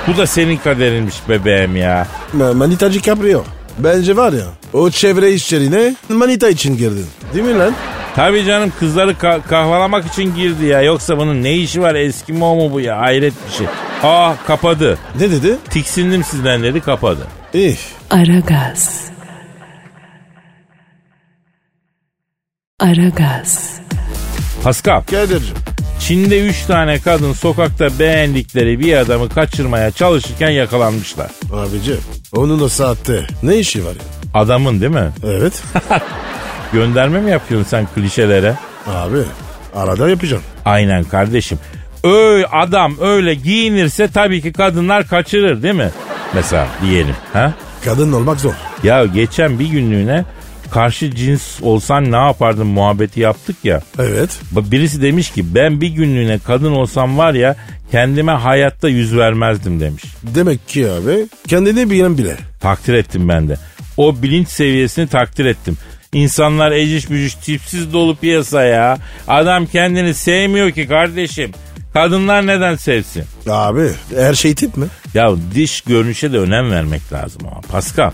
Bu 0.06 0.16
da 0.16 0.26
senin 0.26 0.56
kaderinmiş 0.56 1.14
bebeğim 1.28 1.76
ya. 1.76 2.06
Ma- 2.36 2.54
Manitacı 2.54 3.02
Caprio. 3.02 3.44
Bence 3.78 4.16
var 4.16 4.32
ya 4.32 4.44
o 4.72 4.90
çevre 4.90 5.32
işlerine 5.32 5.94
manita 6.08 6.48
için 6.48 6.76
girdin. 6.76 7.06
Değil 7.34 7.44
mi 7.44 7.58
lan? 7.58 7.74
Tabii 8.16 8.44
canım 8.44 8.72
kızları 8.78 9.10
ka- 9.12 9.42
kahvalamak 9.42 10.06
için 10.06 10.34
girdi 10.34 10.64
ya. 10.66 10.82
Yoksa 10.82 11.18
bunun 11.18 11.42
ne 11.42 11.54
işi 11.54 11.82
var 11.82 11.94
Eskimo 11.94 12.54
mu 12.54 12.72
bu 12.72 12.80
ya? 12.80 12.98
Hayret 13.00 13.34
bir 13.48 13.52
şey. 13.56 13.66
Aa 14.02 14.32
kapadı. 14.46 14.98
Ne 15.20 15.30
dedi? 15.30 15.56
Tiksindim 15.70 16.24
sizden 16.24 16.62
dedi 16.62 16.80
kapadı. 16.80 17.26
İyi. 17.54 17.76
Aragaz. 18.10 19.09
Aragaz. 22.80 23.80
Pascal. 24.62 25.00
Kadir'cim. 25.02 25.56
Çin'de 26.00 26.40
3 26.46 26.62
tane 26.66 26.98
kadın 26.98 27.32
sokakta 27.32 27.98
beğendikleri 27.98 28.80
bir 28.80 28.96
adamı 28.96 29.28
kaçırmaya 29.28 29.90
çalışırken 29.90 30.50
yakalanmışlar. 30.50 31.30
Abici 31.52 31.94
onun 32.36 32.60
o 32.60 32.68
saatte 32.68 33.26
ne 33.42 33.56
işi 33.58 33.84
var 33.84 33.90
ya? 33.92 34.30
Adamın 34.40 34.80
değil 34.80 34.92
mi? 34.92 35.10
Evet. 35.24 35.62
Gönderme 36.72 37.20
mi 37.20 37.30
yapıyorsun 37.30 37.68
sen 37.70 37.86
klişelere? 37.94 38.54
Abi 38.86 39.18
arada 39.74 40.08
yapacağım. 40.10 40.42
Aynen 40.64 41.04
kardeşim. 41.04 41.58
Öyle 42.04 42.46
adam 42.46 42.96
öyle 43.00 43.34
giyinirse 43.34 44.08
tabii 44.08 44.42
ki 44.42 44.52
kadınlar 44.52 45.06
kaçırır 45.08 45.62
değil 45.62 45.74
mi? 45.74 45.90
Mesela 46.34 46.66
diyelim. 46.82 47.16
Ha? 47.32 47.52
Kadın 47.84 48.12
olmak 48.12 48.40
zor. 48.40 48.54
Ya 48.82 49.04
geçen 49.06 49.58
bir 49.58 49.68
günlüğüne 49.68 50.24
karşı 50.70 51.14
cins 51.14 51.62
olsan 51.62 52.12
ne 52.12 52.16
yapardın 52.16 52.66
muhabbeti 52.66 53.20
yaptık 53.20 53.56
ya. 53.64 53.80
Evet. 53.98 54.30
Birisi 54.52 55.02
demiş 55.02 55.30
ki 55.30 55.54
ben 55.54 55.80
bir 55.80 55.88
günlüğüne 55.88 56.38
kadın 56.38 56.72
olsam 56.72 57.18
var 57.18 57.34
ya 57.34 57.56
kendime 57.90 58.32
hayatta 58.32 58.88
yüz 58.88 59.16
vermezdim 59.16 59.80
demiş. 59.80 60.04
Demek 60.22 60.68
ki 60.68 60.90
abi 60.90 61.26
kendini 61.48 61.90
bilen 61.90 62.18
bile. 62.18 62.36
Takdir 62.60 62.94
ettim 62.94 63.28
ben 63.28 63.48
de. 63.48 63.56
O 63.96 64.22
bilinç 64.22 64.48
seviyesini 64.48 65.08
takdir 65.08 65.44
ettim. 65.44 65.76
İnsanlar 66.12 66.72
eciş 66.72 67.10
bücüş 67.10 67.34
tipsiz 67.34 67.92
dolu 67.92 68.16
piyasa 68.16 68.62
ya. 68.64 68.98
Adam 69.28 69.66
kendini 69.66 70.14
sevmiyor 70.14 70.70
ki 70.70 70.88
kardeşim. 70.88 71.52
Kadınlar 71.92 72.46
neden 72.46 72.76
sevsin? 72.76 73.24
Abi 73.48 73.90
her 74.16 74.34
şey 74.34 74.54
tip 74.54 74.76
mi? 74.76 74.86
Ya 75.14 75.30
dış 75.54 75.80
görünüşe 75.80 76.32
de 76.32 76.38
önem 76.38 76.70
vermek 76.70 77.12
lazım 77.12 77.42
ama 77.50 77.60
Pascal. 77.60 78.10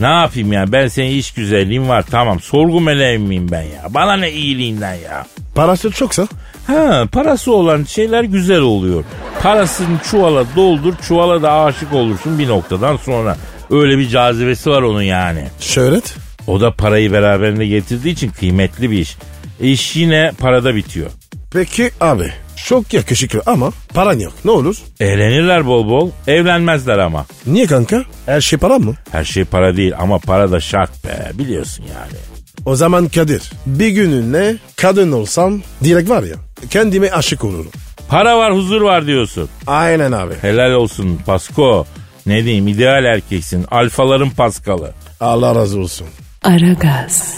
Ne 0.00 0.06
yapayım 0.06 0.52
ya 0.52 0.72
ben 0.72 0.88
senin 0.88 1.10
iş 1.10 1.32
güzelliğin 1.32 1.88
var 1.88 2.04
tamam 2.10 2.40
sorgu 2.40 2.80
meleğim 2.80 3.22
miyim 3.22 3.48
ben 3.50 3.62
ya? 3.62 3.82
Bana 3.90 4.16
ne 4.16 4.30
iyiliğinden 4.32 4.94
ya? 4.94 5.26
Parası 5.54 5.90
çoksa? 5.90 6.28
Ha 6.66 7.04
parası 7.12 7.52
olan 7.52 7.84
şeyler 7.84 8.24
güzel 8.24 8.60
oluyor. 8.60 9.04
Parasını 9.42 9.98
çuvala 10.10 10.44
doldur 10.56 10.94
çuvala 11.08 11.42
da 11.42 11.52
aşık 11.52 11.92
olursun 11.92 12.38
bir 12.38 12.48
noktadan 12.48 12.96
sonra. 12.96 13.36
Öyle 13.70 13.98
bir 13.98 14.08
cazibesi 14.08 14.70
var 14.70 14.82
onun 14.82 15.02
yani. 15.02 15.44
Şöhret? 15.60 16.14
O 16.46 16.60
da 16.60 16.70
parayı 16.74 17.12
beraberinde 17.12 17.66
getirdiği 17.66 18.10
için 18.10 18.30
kıymetli 18.30 18.90
bir 18.90 18.98
iş. 18.98 19.16
İş 19.60 19.96
yine 19.96 20.32
parada 20.38 20.74
bitiyor. 20.74 21.10
Peki 21.52 21.90
abi 22.00 22.32
çok 22.66 22.94
yakışıklı 22.94 23.42
ama 23.46 23.70
paran 23.94 24.18
yok. 24.18 24.32
Ne 24.44 24.50
olur? 24.50 24.76
Eğlenirler 25.00 25.66
bol 25.66 25.88
bol, 25.88 26.10
evlenmezler 26.26 26.98
ama. 26.98 27.26
Niye 27.46 27.66
kanka? 27.66 28.02
Her 28.26 28.40
şey 28.40 28.58
para 28.58 28.78
mı? 28.78 28.94
Her 29.12 29.24
şey 29.24 29.44
para 29.44 29.76
değil 29.76 29.92
ama 29.98 30.18
para 30.18 30.52
da 30.52 30.60
şart 30.60 31.04
be 31.04 31.30
biliyorsun 31.38 31.84
yani. 31.84 32.18
O 32.66 32.76
zaman 32.76 33.08
Kadir 33.08 33.50
bir 33.66 33.88
gününle 33.88 34.56
kadın 34.76 35.12
olsam 35.12 35.60
direkt 35.84 36.10
var 36.10 36.22
ya 36.22 36.36
kendime 36.70 37.10
aşık 37.10 37.44
olurum. 37.44 37.70
Para 38.08 38.38
var 38.38 38.54
huzur 38.54 38.82
var 38.82 39.06
diyorsun. 39.06 39.48
Aynen 39.66 40.12
abi. 40.12 40.34
Helal 40.40 40.72
olsun 40.72 41.20
Pasko. 41.26 41.86
Ne 42.26 42.44
diyeyim 42.44 42.68
ideal 42.68 43.04
erkeksin. 43.04 43.66
Alfaların 43.70 44.30
Paskalı. 44.30 44.92
Allah 45.20 45.54
razı 45.54 45.80
olsun. 45.80 46.06
Aragaz. 46.42 47.34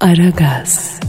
Aragaz. 0.00 1.00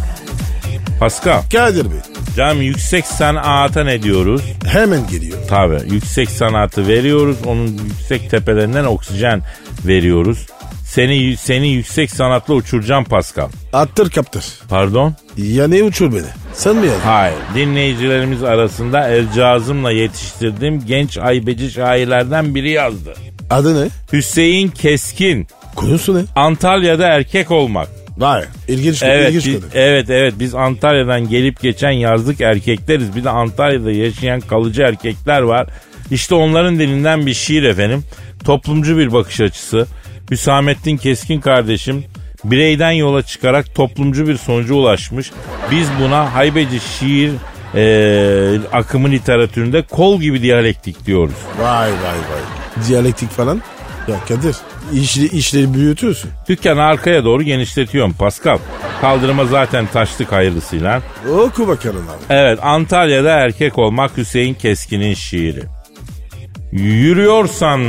Pascal. 0.99 1.41
Kadir 1.51 1.85
Bey 1.91 1.97
Cam 2.37 2.61
yüksek 2.61 3.05
sanata 3.05 3.83
ne 3.83 4.03
diyoruz? 4.03 4.41
hemen 4.65 5.07
geliyor. 5.07 5.37
Tabi 5.49 5.77
yüksek 5.93 6.29
sanatı 6.29 6.87
veriyoruz. 6.87 7.37
Onun 7.45 7.67
yüksek 7.67 8.29
tepelerinden 8.31 8.83
oksijen 8.85 9.41
veriyoruz. 9.85 10.45
Seni 10.85 11.37
seni 11.37 11.67
yüksek 11.67 12.11
sanatla 12.11 12.53
uçuracağım 12.53 13.03
Pascal. 13.03 13.47
Attır 13.73 14.09
kaptır. 14.09 14.45
Pardon? 14.69 15.15
Ya 15.37 15.67
ne 15.67 15.83
uçur 15.83 16.11
beni? 16.11 16.21
Sen 16.53 16.75
mi 16.75 16.87
yazdın? 16.87 16.99
Hayır. 17.01 17.37
Dinleyicilerimiz 17.55 18.43
arasında 18.43 18.99
Ercazım'la 18.99 19.91
yetiştirdiğim 19.91 20.85
genç 20.85 21.17
aybeci 21.17 21.71
şairlerden 21.71 22.55
biri 22.55 22.69
yazdı. 22.71 23.13
Adı 23.49 23.85
ne? 23.85 23.89
Hüseyin 24.13 24.67
Keskin. 24.67 25.47
Konusu 25.75 26.15
ne? 26.17 26.21
Antalya'da 26.35 27.07
erkek 27.07 27.51
olmak. 27.51 27.87
Vay 28.17 28.45
ilginç, 28.67 29.03
Evet, 29.03 29.29
ilginç 29.29 29.45
biz, 29.45 29.53
konu. 29.61 29.69
evet 29.73 30.09
evet 30.09 30.33
biz 30.39 30.55
Antalya'dan 30.55 31.29
gelip 31.29 31.61
geçen 31.61 31.91
yazlık 31.91 32.41
erkekleriz. 32.41 33.15
Bir 33.15 33.23
de 33.23 33.29
Antalya'da 33.29 33.91
yaşayan 33.91 34.39
kalıcı 34.39 34.81
erkekler 34.81 35.41
var. 35.41 35.67
İşte 36.11 36.35
onların 36.35 36.79
dilinden 36.79 37.25
bir 37.25 37.33
şiir 37.33 37.63
efendim. 37.63 38.03
Toplumcu 38.45 38.97
bir 38.97 39.13
bakış 39.13 39.41
açısı. 39.41 39.87
Hüsamettin 40.31 40.97
Keskin 40.97 41.41
kardeşim 41.41 42.03
bireyden 42.43 42.91
yola 42.91 43.21
çıkarak 43.21 43.75
toplumcu 43.75 44.27
bir 44.27 44.37
sonuca 44.37 44.73
ulaşmış. 44.73 45.31
Biz 45.71 45.87
buna 46.01 46.33
haybeci 46.33 46.79
şiir 46.79 47.31
e, 47.75 48.59
akımı 48.73 49.11
literatüründe 49.11 49.81
kol 49.81 50.21
gibi 50.21 50.41
diyalektik 50.41 51.05
diyoruz. 51.05 51.35
Vay 51.59 51.89
vay 51.91 51.91
vay. 52.03 52.85
Diyalektik 52.87 53.29
falan. 53.29 53.61
Ya 54.07 54.15
Kadir 54.27 54.55
işleri, 54.93 55.25
işleri 55.27 55.73
büyütüyorsun. 55.73 56.31
Dükkanı 56.49 56.83
arkaya 56.83 57.23
doğru 57.23 57.43
genişletiyorum 57.43 58.13
Pascal. 58.13 58.57
Kaldırıma 59.01 59.45
zaten 59.45 59.87
taştık 59.87 60.31
hayırlısıyla. 60.31 61.01
Oku 61.39 61.67
bakalım 61.67 62.05
abi. 62.09 62.23
Evet 62.29 62.59
Antalya'da 62.61 63.29
erkek 63.29 63.77
olmak 63.77 64.17
Hüseyin 64.17 64.53
Keskin'in 64.53 65.13
şiiri. 65.13 65.63
Yürüyorsan 66.71 67.81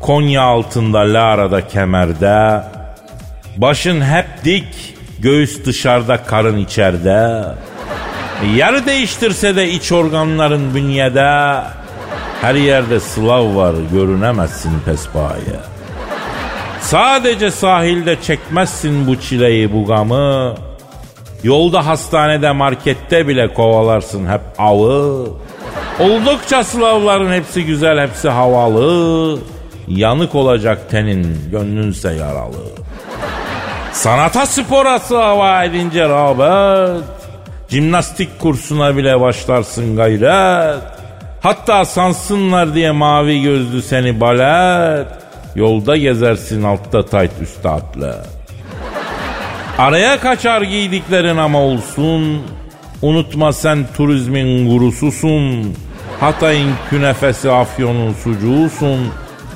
Konya 0.00 0.42
altında 0.42 0.98
Lara'da 0.98 1.68
kemerde 1.68 2.62
Başın 3.56 4.00
hep 4.00 4.26
dik 4.44 4.94
Göğüs 5.18 5.64
dışarıda 5.64 6.22
karın 6.22 6.58
içeride 6.58 7.44
Yarı 8.56 8.86
değiştirse 8.86 9.56
de 9.56 9.70
iç 9.70 9.92
organların 9.92 10.74
bünyede 10.74 11.60
Her 12.40 12.54
yerde 12.54 13.00
sılav 13.00 13.56
var 13.56 13.74
görünemezsin 13.92 14.72
pespaye 14.84 15.73
Sadece 16.84 17.50
sahilde 17.50 18.22
çekmezsin 18.22 19.06
bu 19.06 19.20
çileyi 19.20 19.72
bu 19.72 19.86
gamı 19.86 20.54
Yolda 21.42 21.86
hastanede 21.86 22.52
markette 22.52 23.28
bile 23.28 23.54
kovalarsın 23.54 24.26
hep 24.26 24.40
avı. 24.58 25.28
Oldukça 26.00 26.64
slavların 26.64 27.32
hepsi 27.32 27.64
güzel 27.64 28.00
hepsi 28.08 28.28
havalı. 28.28 29.38
Yanık 29.88 30.34
olacak 30.34 30.90
tenin 30.90 31.50
gönlünse 31.50 32.12
yaralı. 32.12 32.64
Sanata 33.92 34.46
spora 34.46 35.00
hava 35.10 35.64
edince 35.64 36.08
rağbet. 36.08 37.04
Jimnastik 37.68 38.38
kursuna 38.38 38.96
bile 38.96 39.20
başlarsın 39.20 39.96
gayret. 39.96 40.82
Hatta 41.40 41.84
sansınlar 41.84 42.74
diye 42.74 42.90
mavi 42.90 43.42
gözlü 43.42 43.82
seni 43.82 44.20
balet. 44.20 45.23
Yolda 45.56 45.96
gezersin 45.96 46.62
altta 46.62 47.06
tayt 47.06 47.32
üstte 47.42 47.68
atlet. 47.68 48.14
Araya 49.78 50.20
kaçar 50.20 50.62
giydiklerin 50.62 51.36
ama 51.36 51.58
olsun. 51.58 52.42
Unutma 53.02 53.52
sen 53.52 53.86
turizmin 53.96 54.70
gurususun. 54.70 55.74
Hatay'ın 56.20 56.72
künefesi 56.90 57.50
afyonun 57.50 58.12
sucuğusun. 58.12 58.98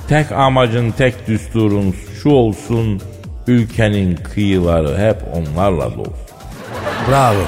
Tek 0.08 0.32
amacın 0.32 0.90
tek 0.90 1.28
düsturun 1.28 1.94
şu 2.22 2.30
olsun. 2.30 3.00
Ülkenin 3.46 4.16
kıyıları 4.16 4.98
hep 4.98 5.16
onlarla 5.34 5.94
dolu. 5.94 6.12
Bravo. 7.10 7.42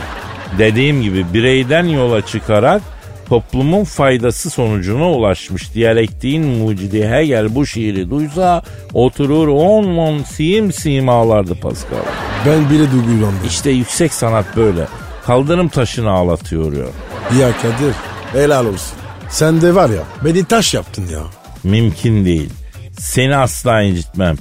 Dediğim 0.58 1.02
gibi 1.02 1.34
bireyden 1.34 1.84
yola 1.84 2.26
çıkarak 2.26 2.82
toplumun 3.30 3.84
faydası 3.84 4.50
sonucuna 4.50 5.10
ulaşmış 5.10 5.74
diyalektiğin 5.74 6.46
mucidi 6.46 7.08
Hegel 7.08 7.54
bu 7.54 7.66
şiiri 7.66 8.10
duysa 8.10 8.62
oturur 8.94 9.48
on 9.48 9.96
on 9.96 10.22
sim 10.22 10.72
sim 10.72 11.08
ağlardı 11.08 11.54
Pascal. 11.54 11.96
Ben 12.46 12.70
bile 12.70 12.90
duygulandım. 12.92 13.46
İşte 13.46 13.70
yüksek 13.70 14.12
sanat 14.12 14.56
böyle. 14.56 14.86
Kaldırım 15.26 15.68
taşını 15.68 16.10
ağlatıyor 16.10 16.72
ya. 16.72 16.86
Ya 17.40 17.52
Kadir 17.52 17.94
helal 18.32 18.66
olsun. 18.66 18.98
Sen 19.28 19.60
de 19.60 19.74
var 19.74 19.90
ya 19.90 20.02
beni 20.24 20.44
taş 20.44 20.74
yaptın 20.74 21.06
ya. 21.12 21.22
Mümkün 21.64 22.24
değil. 22.24 22.50
Seni 22.98 23.36
asla 23.36 23.82
incitmem. 23.82 24.36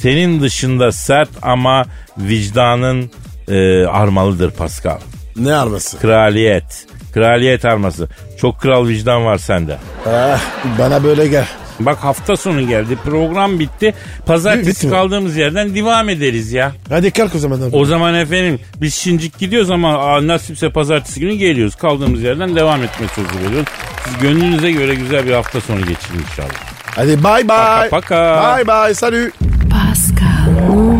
Senin 0.00 0.40
dışında 0.40 0.92
sert 0.92 1.30
ama 1.42 1.84
vicdanın 2.18 3.10
e, 3.48 3.84
armalıdır 3.86 4.50
Pascal. 4.50 4.98
Ne 5.36 5.54
arması? 5.54 5.98
Kraliyet. 5.98 6.86
Kraliyet 7.14 7.64
arması. 7.64 8.08
Çok 8.42 8.60
kral 8.60 8.88
vicdan 8.88 9.24
var 9.24 9.38
sende. 9.38 9.78
Ah, 10.06 10.40
bana 10.78 11.04
böyle 11.04 11.26
gel. 11.26 11.46
Bak 11.80 11.98
hafta 11.98 12.36
sonu 12.36 12.68
geldi. 12.68 12.96
Program 13.04 13.58
bitti. 13.58 13.94
Pazartesi 14.26 14.68
Bitti 14.86 14.90
kaldığımız 14.90 15.36
yerden 15.36 15.74
devam 15.74 16.08
ederiz 16.08 16.52
ya. 16.52 16.72
Hadi 16.88 17.10
kalk 17.10 17.34
o 17.34 17.38
zaman. 17.38 17.60
abi. 17.60 17.76
O 17.76 17.84
zaman 17.84 18.14
efendim 18.14 18.60
biz 18.80 18.94
şincik 18.94 19.38
gidiyoruz 19.38 19.70
ama 19.70 19.98
aa, 19.98 20.26
nasipse 20.26 20.70
pazartesi 20.70 21.20
günü 21.20 21.34
geliyoruz. 21.34 21.74
Kaldığımız 21.76 22.22
yerden 22.22 22.56
devam 22.56 22.82
etme 22.82 23.06
sözü 23.14 23.46
veriyoruz. 23.46 23.68
Siz 24.04 24.18
gönlünüze 24.18 24.72
göre 24.72 24.94
güzel 24.94 25.26
bir 25.26 25.32
hafta 25.32 25.60
sonu 25.60 25.78
geçirin 25.78 26.24
inşallah. 26.30 26.54
Hadi 26.96 27.24
bye 27.24 27.48
bye. 27.48 27.88
Paka 27.88 27.88
paka. 27.90 28.56
Bye 28.56 28.66
bye 28.66 28.94
salut. 28.94 29.32
Pascal, 29.70 30.41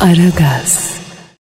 Aragaz. 0.00 0.97